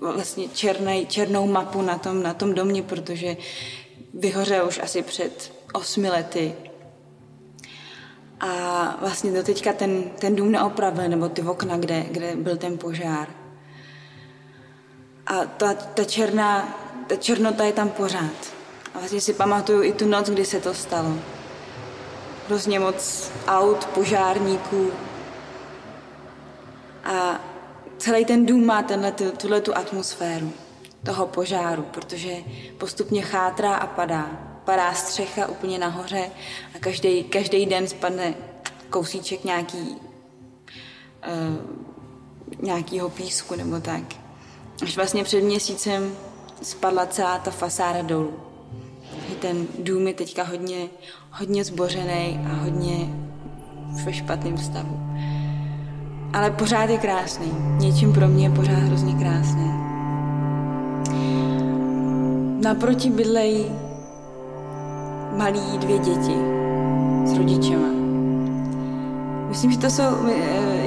[0.00, 3.36] vlastně černej, černou mapu na tom, na tom domě, protože
[4.14, 6.54] vyhořel už asi před osmi lety.
[8.40, 12.78] A vlastně do teďka ten, ten dům neopravil, nebo ty okna, kde, kde byl ten
[12.78, 13.28] požár.
[15.26, 18.53] A ta, ta černá, ta černota je tam pořád.
[18.94, 21.14] A vlastně si pamatuju i tu noc, kdy se to stalo.
[22.46, 24.90] Hrozně moc aut, požárníků.
[27.04, 27.40] A
[27.98, 30.52] celý ten dům má tenhle, tuhle tu atmosféru
[31.04, 32.36] toho požáru, protože
[32.78, 34.30] postupně chátrá a padá.
[34.64, 36.30] Padá střecha úplně nahoře
[36.74, 38.34] a každý, každý den spadne
[38.90, 41.56] kousíček nějaký, uh,
[42.62, 44.02] nějakýho písku nebo tak.
[44.82, 46.16] Až vlastně před měsícem
[46.62, 48.53] spadla celá ta fasáda dolů.
[49.40, 50.86] Ten dům je teďka hodně,
[51.30, 53.08] hodně zbořený a hodně
[54.04, 55.00] ve špatném stavu.
[56.32, 57.52] Ale pořád je krásný.
[57.78, 59.70] Něčím pro mě je pořád hrozně krásný.
[62.62, 63.66] Naproti bydlejí
[65.36, 66.36] malí dvě děti
[67.24, 68.03] s rodičema.
[69.54, 70.02] Myslím, že to jsou,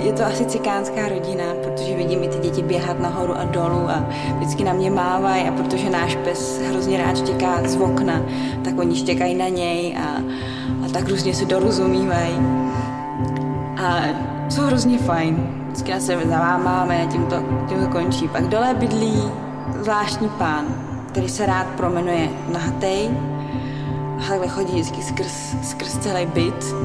[0.03, 4.05] je to asi cikánská rodina, protože vidím i ty děti běhat nahoru a dolů a
[4.35, 8.21] vždycky na mě mávají a protože náš pes hrozně rád štěká z okna,
[8.63, 10.07] tak oni štěkají na něj a,
[10.85, 12.35] a tak různě se dorozumívají.
[13.77, 14.01] A
[14.49, 15.47] jsou hrozně fajn.
[15.65, 17.35] Vždycky na sebe zavámáme a tím to,
[17.69, 18.27] tím to končí.
[18.27, 19.23] Pak dole bydlí
[19.81, 20.65] zvláštní pán,
[21.07, 23.09] který se rád promenuje nahatej
[24.19, 26.75] a takhle chodí vždycky skrz, skrz celý byt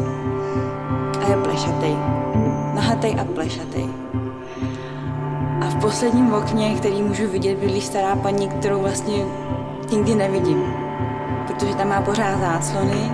[1.52, 1.94] plešatej.
[2.72, 3.86] Nahatej a plešatej.
[5.60, 9.24] A v posledním okně, který můžu vidět, bydlí stará paní, kterou vlastně
[9.92, 10.62] nikdy nevidím.
[11.46, 13.10] Protože tam má pořád záclony,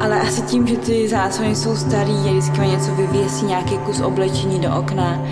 [0.00, 4.58] ale asi tím, že ty záclony jsou starý a vždycky něco vyvěsí, nějaký kus oblečení
[4.58, 5.22] do okna,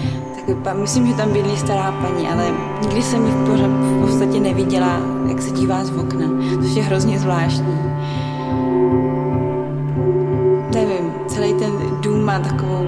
[0.64, 2.45] tak myslím, že tam bydlí stará paní, ale
[2.83, 6.26] nikdy jsem ji v, pořad, v podstatě neviděla, jak se dívá z okna,
[6.62, 7.91] což je hrozně zvláštní.
[12.33, 12.87] má takovou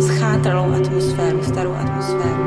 [0.00, 2.45] schátralou atmosféru, starou atmosféru.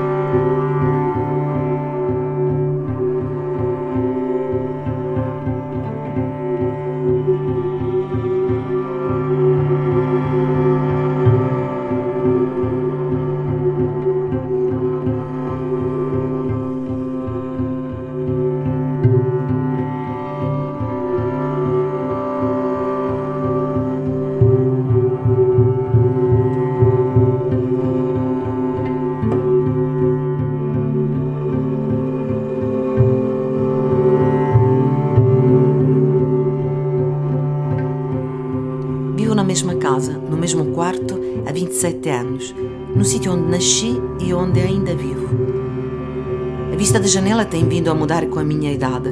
[47.79, 49.09] Vindo a mudar com a minha idade.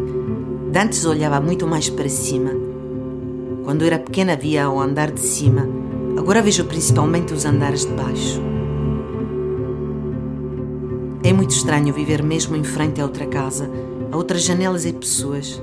[0.74, 2.52] De Antes olhava muito mais para cima.
[3.64, 5.66] Quando era pequena via o andar de cima.
[6.18, 8.42] Agora vejo principalmente os andares de baixo.
[11.24, 13.72] É muito estranho viver mesmo em frente a outra casa,
[14.12, 15.62] a outras janelas e pessoas.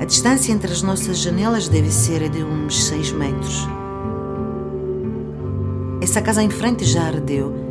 [0.00, 3.66] A distância entre as nossas janelas deve ser de uns 6 metros.
[6.00, 7.67] Essa casa em frente já ardeu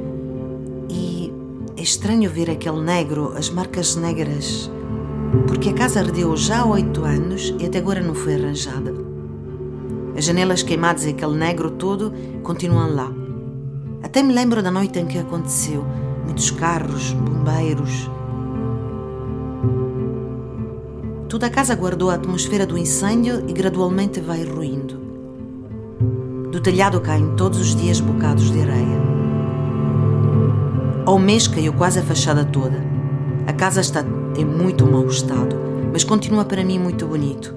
[1.87, 4.69] estranho ver aquele negro, as marcas negras,
[5.47, 8.93] porque a casa ardeu já há oito anos e até agora não foi arranjada.
[10.17, 12.11] As janelas queimadas e aquele negro todo
[12.43, 13.09] continuam lá.
[14.03, 15.85] Até me lembro da noite em que aconteceu.
[16.25, 18.09] Muitos carros, bombeiros.
[21.29, 24.99] Toda a casa guardou a atmosfera do incêndio e gradualmente vai ruindo.
[26.51, 29.06] Do telhado caem todos os dias bocados de areia.
[31.07, 32.83] Ao mês caiu quase a fachada toda.
[33.47, 34.03] A casa está
[34.37, 35.55] em muito mau estado,
[35.89, 37.55] mas continua para mim muito bonito.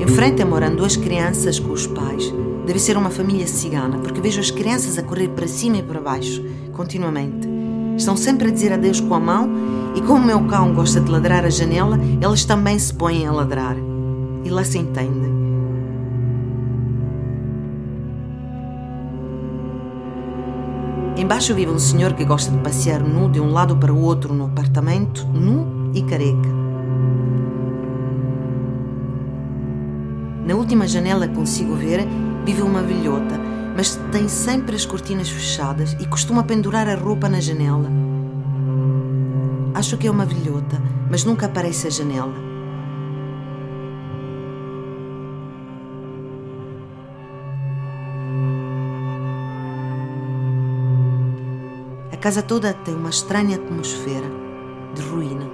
[0.00, 2.34] Em frente moram duas crianças com os pais.
[2.66, 6.00] Deve ser uma família cigana, porque vejo as crianças a correr para cima e para
[6.00, 7.48] baixo, continuamente.
[7.96, 9.48] Estão sempre a dizer adeus com a mão
[9.94, 13.30] e como o meu cão gosta de ladrar à janela, eles também se põem a
[13.30, 13.76] ladrar.
[14.42, 15.27] E lá se entendem.
[21.18, 24.32] Embaixo vive um senhor que gosta de passear nu de um lado para o outro
[24.32, 26.48] no apartamento, nu e careca.
[30.46, 32.06] Na última janela que consigo ver
[32.44, 33.34] vive uma velhota,
[33.76, 37.90] mas tem sempre as cortinas fechadas e costuma pendurar a roupa na janela.
[39.74, 42.47] Acho que é uma velhota, mas nunca aparece a janela.
[52.18, 54.26] A casa toda tem uma estranha atmosfera
[54.92, 55.46] de ruína.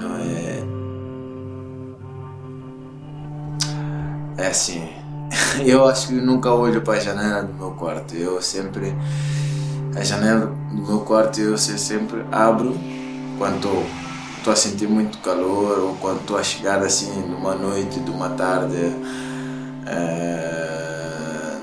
[0.00, 0.62] Não é.
[4.38, 4.88] É assim.
[5.64, 8.14] Eu acho que nunca olho para a janela do meu quarto.
[8.14, 8.94] Eu sempre.
[9.96, 12.74] A janela do meu quarto eu se- sempre abro
[13.38, 13.84] quando estou
[14.48, 18.96] a sentir muito calor ou quando estou a chegar assim numa noite, de uma tarde,
[19.86, 21.56] eh,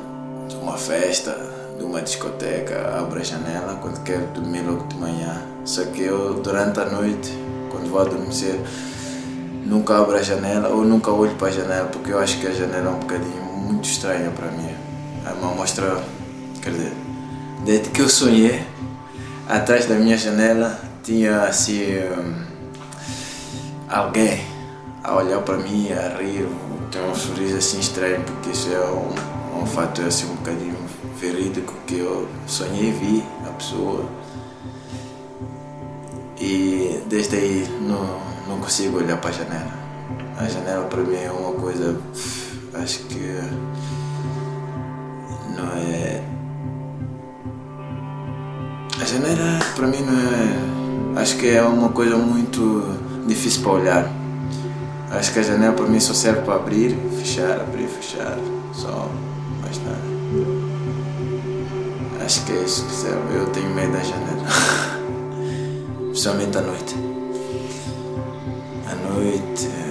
[0.48, 1.36] de uma festa,
[1.78, 3.00] de uma discoteca.
[3.00, 5.42] Abro a janela quando quero dormir logo de manhã.
[5.66, 7.32] Só que eu, durante a noite,
[7.72, 8.60] quando vou adormecer,
[9.66, 12.52] nunca abro a janela ou nunca olho para a janela porque eu acho que a
[12.52, 14.70] janela é um bocadinho muito estranha para mim.
[15.26, 16.04] É uma mostra,
[16.62, 16.94] quer dizer,
[17.66, 18.64] desde que eu sonhei,
[19.50, 22.57] atrás da minha janela tinha assim hum,
[23.90, 24.46] alguém
[25.04, 26.48] a olhar para mim, a rir,
[26.92, 30.78] tem um sorriso assim estranho porque isso é um, um fato assim um bocadinho
[31.20, 34.06] verídico que eu sonhei e vi a pessoa
[36.40, 39.72] e desde aí não, não consigo olhar para a janela.
[40.38, 42.00] A janela para mim é uma coisa,
[42.76, 43.42] acho que
[45.56, 46.24] não é.
[49.02, 51.22] A janela para mim não é.
[51.22, 54.12] Acho que é uma coisa muito difícil para olhar.
[55.12, 58.38] Acho que a janela para mim só serve para abrir, fechar, abrir, fechar.
[58.74, 59.10] Só
[59.62, 60.02] mais nada.
[62.26, 63.36] Acho que é isso que serve.
[63.36, 64.46] Eu tenho medo da janela.
[66.10, 66.96] Principalmente à noite.
[68.90, 69.87] À noite.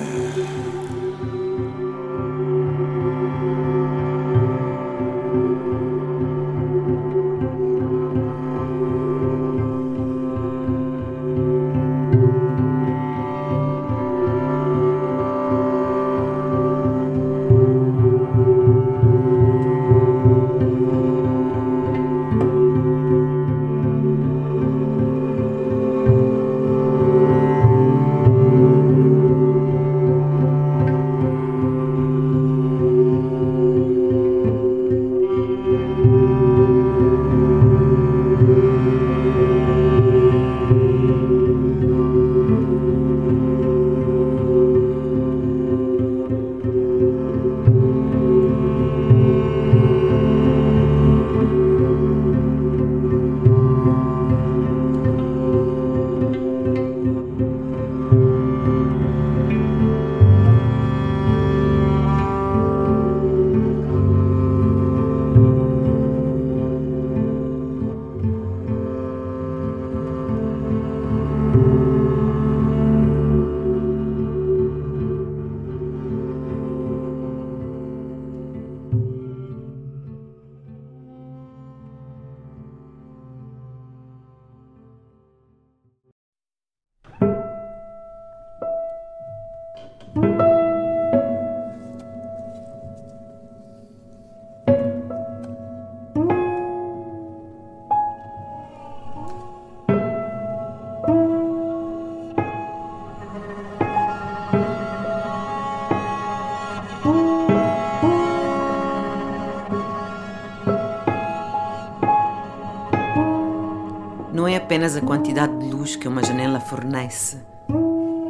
[114.77, 117.39] Apenas a quantidade de luz que uma janela fornece.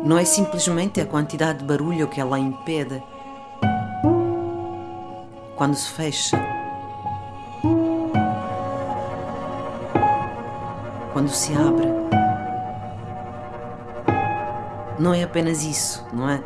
[0.04, 3.02] Não é simplesmente a quantidade de barulho que ela impede.
[5.56, 6.38] Quando se fecha,
[11.12, 11.88] quando se abre.
[15.00, 16.40] Não é apenas isso, não é?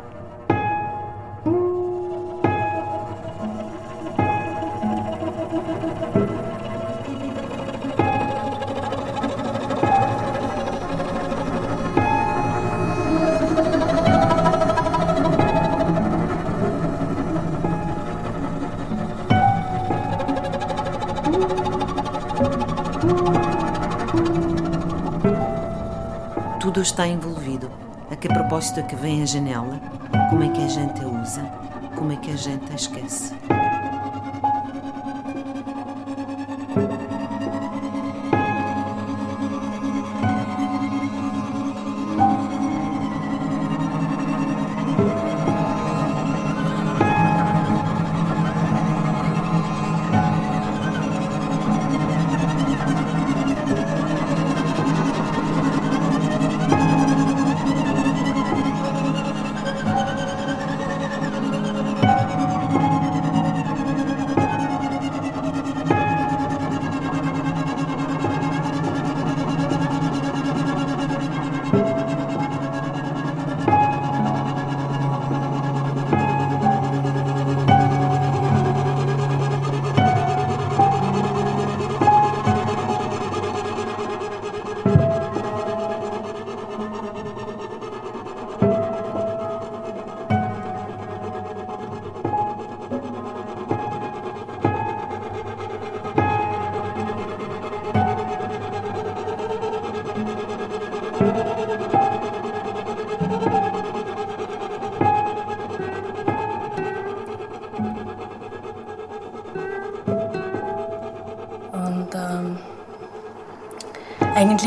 [28.79, 29.79] É que vem a janela?
[30.29, 31.41] Como é que a gente a usa?
[31.95, 33.33] Como é que a gente a esquece?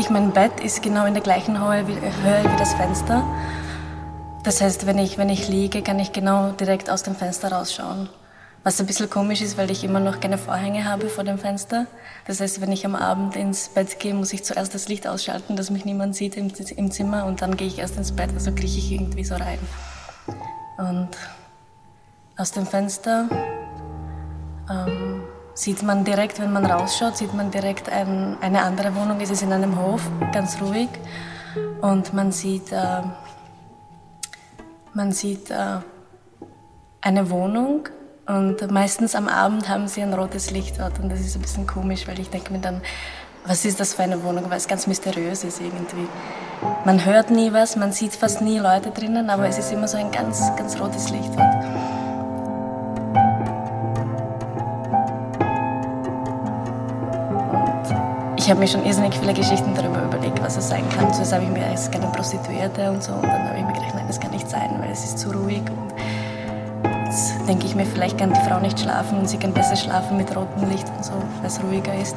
[0.05, 3.23] Eigentlich mein Bett ist genau in der gleichen Höhe wie, Höhe wie das Fenster.
[4.43, 8.09] Das heißt, wenn ich, wenn ich liege, kann ich genau direkt aus dem Fenster rausschauen.
[8.63, 11.87] Was ein bisschen komisch ist, weil ich immer noch keine Vorhänge habe vor dem Fenster.
[12.27, 15.55] Das heißt, wenn ich am Abend ins Bett gehe, muss ich zuerst das Licht ausschalten,
[15.55, 18.29] dass mich niemand sieht im, im Zimmer und dann gehe ich erst ins Bett.
[18.33, 19.59] Also krieche ich irgendwie so rein.
[20.77, 21.09] Und
[22.37, 23.27] aus dem Fenster
[25.65, 29.19] sieht man direkt, wenn man rausschaut, sieht man direkt ein, eine andere Wohnung.
[29.19, 30.01] Es ist in einem Hof,
[30.31, 30.89] ganz ruhig.
[31.81, 33.01] Und man sieht, äh,
[34.93, 35.79] man sieht äh,
[37.01, 37.89] eine Wohnung
[38.27, 41.65] und meistens am Abend haben sie ein rotes Licht dort und das ist ein bisschen
[41.65, 42.81] komisch, weil ich denke mir dann,
[43.47, 46.07] was ist das für eine Wohnung, weil es ganz mysteriös ist irgendwie.
[46.85, 49.97] Man hört nie was, man sieht fast nie Leute drinnen, aber es ist immer so
[49.97, 51.54] ein ganz, ganz rotes Licht dort.
[58.45, 61.11] Ich habe mir schon irrsinnig viele Geschichten darüber überlegt, was es sein kann.
[61.11, 63.13] Zuerst habe ich mir es ist keine Prostituierte und so.
[63.13, 65.31] Und dann habe ich mir gedacht, nein, das kann nicht sein, weil es ist zu
[65.31, 65.63] ruhig.
[65.67, 65.93] Und
[67.07, 70.17] jetzt denke ich mir, vielleicht kann die Frau nicht schlafen und sie kann besser schlafen
[70.17, 72.15] mit rotem Licht und so, weil es ruhiger ist.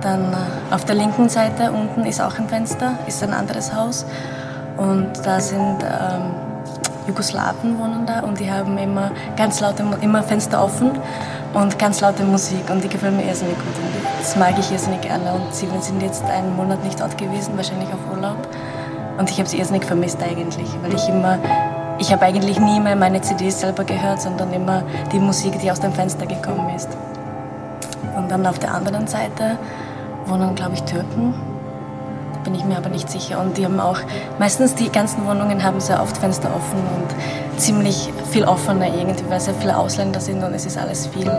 [0.00, 4.06] Dann äh, auf der linken Seite unten ist auch ein Fenster, ist ein anderes Haus.
[4.76, 6.37] Und da sind ähm,
[7.08, 10.90] Jugoslawen wohnen da und die haben immer ganz laute, immer Fenster offen
[11.54, 13.64] und ganz laute Musik und die gefällt mir irrsinnig gut.
[13.66, 15.32] Und das mag ich irrsinnig gerne.
[15.32, 18.36] Und sie sind jetzt einen Monat nicht dort gewesen, wahrscheinlich auf Urlaub.
[19.18, 21.38] Und ich habe sie irrsinnig vermisst eigentlich, weil ich immer,
[21.98, 25.80] ich habe eigentlich nie mehr meine CDs selber gehört, sondern immer die Musik, die aus
[25.80, 26.90] dem Fenster gekommen ist.
[28.16, 29.58] Und dann auf der anderen Seite
[30.26, 31.34] wohnen, glaube ich, Türken
[32.44, 33.40] bin ich mir aber nicht sicher.
[33.40, 33.98] Und die haben auch,
[34.38, 39.40] meistens die ganzen Wohnungen haben sehr oft Fenster offen und ziemlich viel offener irgendwie, weil
[39.40, 41.30] sehr viele Ausländer sind und es ist alles viel,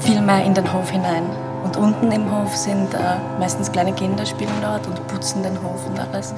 [0.00, 1.24] viel mehr in den Hof hinein.
[1.64, 2.98] Und unten im Hof sind äh,
[3.38, 6.34] meistens kleine Kinder spielen dort und putzen den Hof und alles.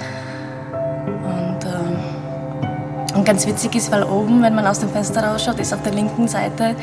[1.07, 5.73] Und, ähm, und ganz witzig ist, weil oben, wenn man aus dem Fenster rausschaut, ist
[5.73, 6.75] auf der linken Seite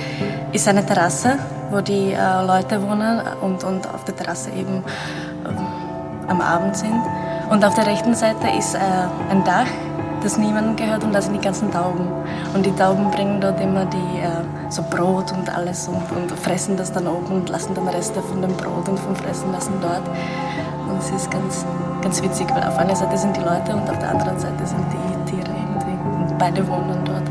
[0.51, 1.37] ist eine Terrasse,
[1.69, 4.83] wo die äh, Leute wohnen und, und auf der Terrasse eben
[6.31, 7.01] am Abend sind.
[7.49, 8.79] Und auf der rechten Seite ist äh,
[9.29, 9.67] ein Dach,
[10.23, 12.07] das niemandem gehört und da sind die ganzen Tauben.
[12.53, 16.77] Und die Tauben bringen dort immer die, äh, so Brot und alles und, und fressen
[16.77, 20.07] das dann oben und lassen dann Reste von dem Brot und vom Fressen lassen dort.
[20.89, 21.65] Und es ist ganz,
[22.01, 24.85] ganz witzig, weil auf einer Seite sind die Leute und auf der anderen Seite sind
[24.91, 25.97] die Tiere irgendwie.
[26.23, 27.30] Und beide wohnen dort.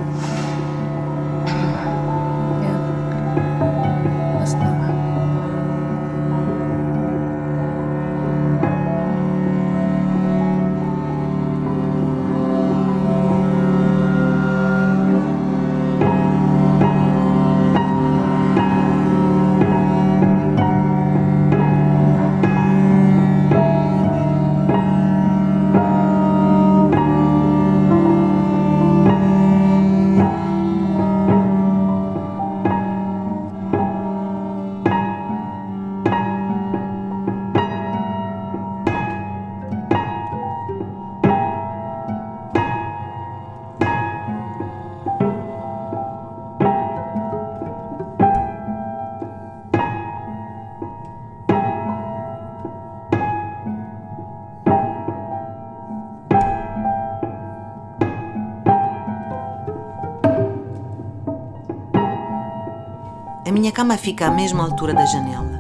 [63.81, 65.59] Cama fica à mesma altura da janela.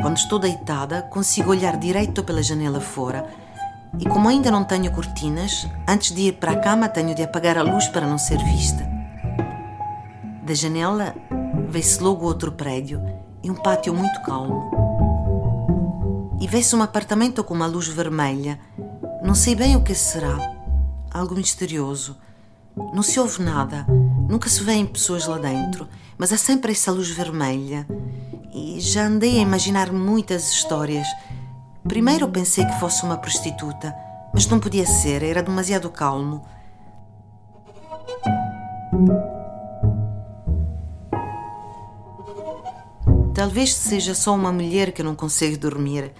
[0.00, 3.24] Quando estou deitada, consigo olhar direito pela janela fora.
[3.96, 7.56] E como ainda não tenho cortinas, antes de ir para a cama tenho de apagar
[7.56, 8.84] a luz para não ser vista.
[10.42, 11.14] Da janela
[11.68, 13.00] vê-se logo outro prédio
[13.40, 14.68] e um pátio muito calmo.
[16.40, 18.58] E vê-se um apartamento com uma luz vermelha.
[19.22, 20.36] Não sei bem o que será.
[21.14, 22.16] Algo misterioso.
[22.76, 23.86] Não se ouve nada.
[24.28, 25.88] Nunca se vêem pessoas lá dentro.
[26.16, 27.86] Mas há sempre essa luz vermelha.
[28.52, 31.06] E já andei a imaginar muitas histórias.
[31.86, 33.94] Primeiro pensei que fosse uma prostituta,
[34.32, 36.44] mas não podia ser, era demasiado calmo.
[43.34, 46.12] Talvez seja só uma mulher que não consegue dormir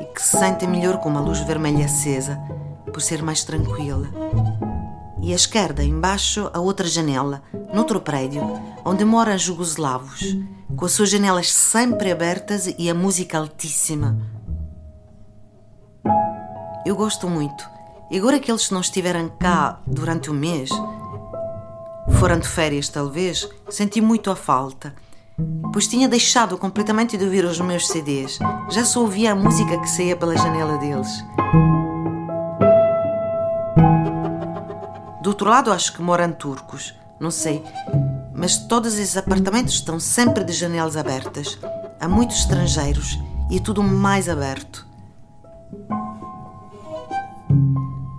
[0.00, 2.38] e que se sente melhor com uma luz vermelha acesa,
[2.92, 4.08] por ser mais tranquila.
[5.22, 7.42] E à esquerda, embaixo, a outra janela,
[7.72, 8.42] noutro prédio,
[8.84, 10.36] onde moram jugoslavos,
[10.76, 14.18] com as suas janelas sempre abertas e a música altíssima.
[16.84, 17.64] Eu gosto muito.
[18.10, 20.68] E agora que eles não estiveram cá durante o mês,
[22.18, 24.92] foram de férias talvez, senti muito a falta
[25.72, 28.38] pois tinha deixado completamente de ouvir os meus CDs.
[28.70, 31.08] Já só ouvia a música que saía pela janela deles.
[35.32, 37.64] Outro lado, acho que moram turcos, não sei,
[38.34, 41.58] mas todos esses apartamentos estão sempre de janelas abertas.
[41.98, 43.18] Há muitos estrangeiros
[43.50, 44.86] e é tudo mais aberto.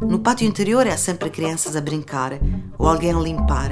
[0.02, 2.34] No pátio interior há sempre crianças a brincar
[2.80, 3.72] ou alguém a limpar.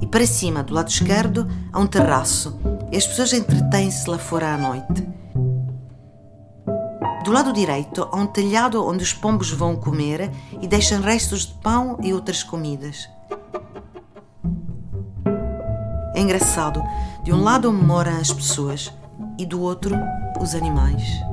[0.00, 2.58] E para cima, do lado esquerdo, há um terraço
[2.90, 5.06] e as pessoas entretêm-se lá fora à noite.
[7.22, 10.28] Do lado direito há um telhado onde os pombos vão comer
[10.60, 13.08] e deixam restos de pão e outras comidas.
[16.16, 16.82] É engraçado,
[17.22, 18.92] de um lado moram as pessoas
[19.38, 19.94] e do outro
[20.40, 21.31] os animais.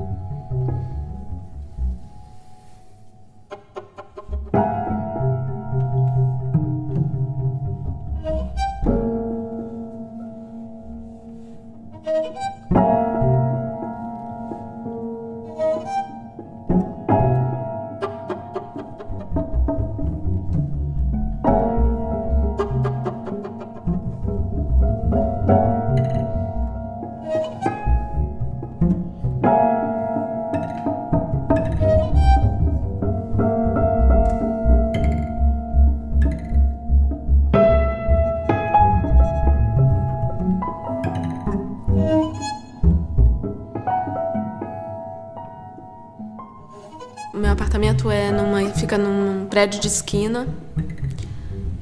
[49.60, 50.48] Prédio de esquina.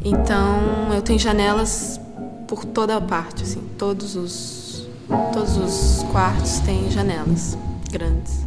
[0.05, 2.01] Então eu tenho janelas
[2.49, 4.89] por toda a parte, assim, todos os
[5.33, 7.57] todos os quartos têm janelas
[7.89, 8.45] grandes.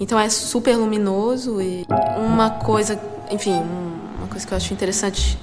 [0.00, 1.86] Então é super luminoso e
[2.18, 3.62] uma coisa, enfim,
[4.18, 5.38] uma coisa que eu acho interessante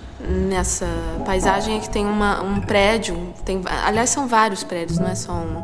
[0.50, 0.86] nessa
[1.26, 5.32] paisagem é que tem uma, um prédio, tem, aliás são vários prédios, não é só
[5.32, 5.64] um,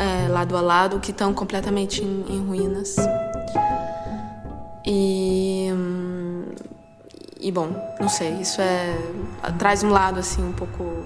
[0.00, 2.96] é, lado a lado, que estão completamente em, em ruínas.
[4.84, 5.95] E.
[7.38, 7.68] E bom,
[8.00, 8.96] não sei, isso é.
[9.58, 11.04] traz um lado assim um pouco.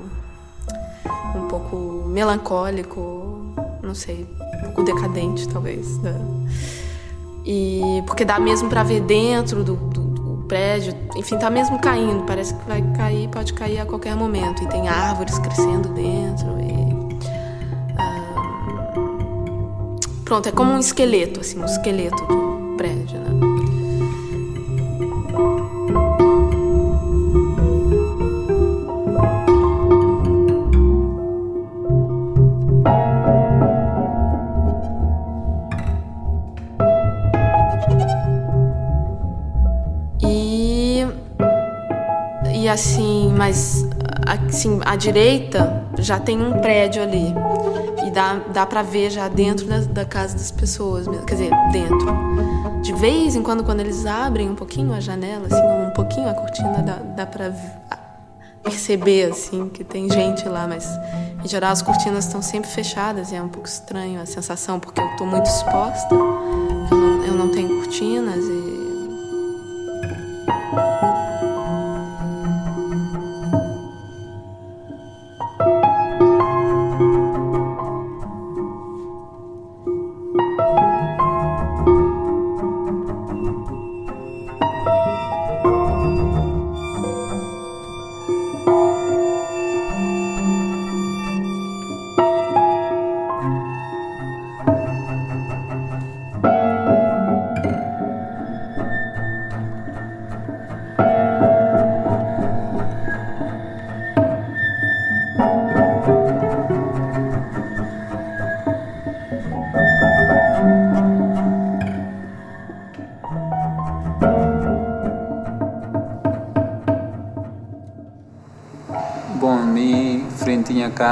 [1.34, 3.52] um pouco melancólico,
[3.82, 4.26] não sei,
[4.58, 5.98] um pouco decadente talvez.
[5.98, 6.14] Né?
[7.44, 12.24] E porque dá mesmo para ver dentro do, do, do, prédio, enfim, tá mesmo caindo,
[12.24, 14.62] parece que vai cair, pode cair a qualquer momento.
[14.62, 16.60] E tem árvores crescendo dentro.
[16.60, 16.80] E,
[20.24, 23.59] pronto, é como um esqueleto, assim, um esqueleto do prédio, né?
[44.60, 47.34] Assim, à direita já tem um prédio ali.
[48.06, 52.14] E dá, dá pra ver já dentro da, da casa das pessoas, quer dizer, dentro.
[52.82, 56.34] De vez em quando, quando eles abrem um pouquinho a janela, assim, um pouquinho a
[56.34, 57.52] cortina, dá, dá pra
[58.62, 60.86] perceber, assim, que tem gente lá, mas
[61.42, 65.00] em geral as cortinas estão sempre fechadas e é um pouco estranho a sensação, porque
[65.00, 68.69] eu tô muito exposta, eu não, eu não tenho cortinas e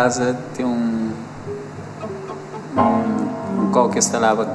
[0.09, 1.13] casa tem um,
[2.77, 4.51] um, qual que instalava.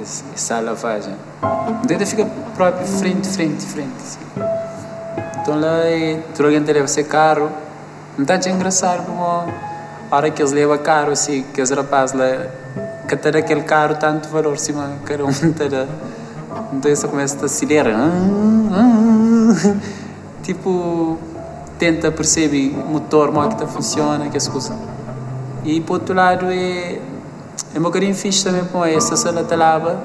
[0.00, 1.14] Esse, essa lavagem.
[1.82, 3.96] Então fica próprio frente, frente, frente.
[3.96, 4.20] Assim.
[5.40, 5.78] Então lá,
[6.34, 7.50] tu alguém leva esse carro,
[8.16, 9.46] não está engraçado como a
[10.10, 12.46] hora que eles levam carro, assim, que os rapazes lá,
[13.08, 15.88] que ter aquele carro tanto valor, cima, cada um ter,
[16.72, 17.94] então isso começa a acelerar.
[20.42, 21.18] Tipo,
[21.80, 24.72] tenta perceber o motor, como é que funciona, que coisas.
[25.64, 27.00] E por outro lado, é,
[27.74, 29.98] é um bocadinho fixe também com essa sala de lava.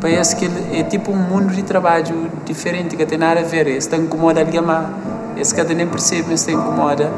[0.00, 3.66] Parece que é tipo um mundo de trabalho diferente, que tem nada a ver.
[3.68, 4.86] Isso está incomoda alguém mais.
[5.38, 7.10] Esse cara nem percebe, isso incomoda.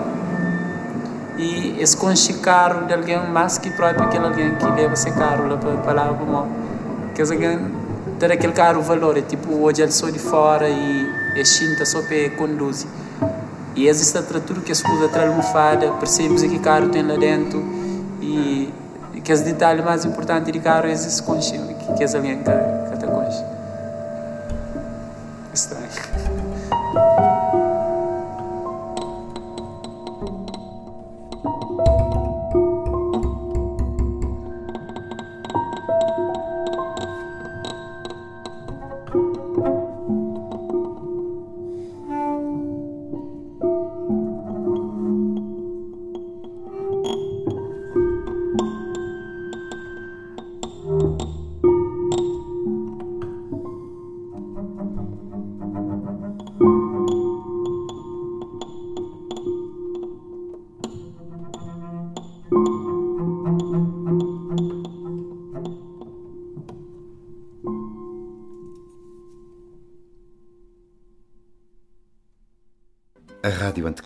[1.36, 5.48] E esse conche carro de alguém mais que próprio aquele alguém que leva esse carro
[5.48, 6.46] lá para, lá, para
[7.14, 7.58] que alguém
[8.18, 12.00] ter aquele carro valor, é tipo hoje ele só de fora e é chinta só
[12.02, 12.88] para conduzir.
[13.78, 17.62] E existe tudo que as coisas atrás almofada, percebes que carro tem lá dentro
[18.20, 18.74] e,
[19.22, 21.52] que os detalhes mais importantes de carro é esse conche,
[21.96, 22.98] que, é alguém que, que está.
[25.54, 25.87] Estranho.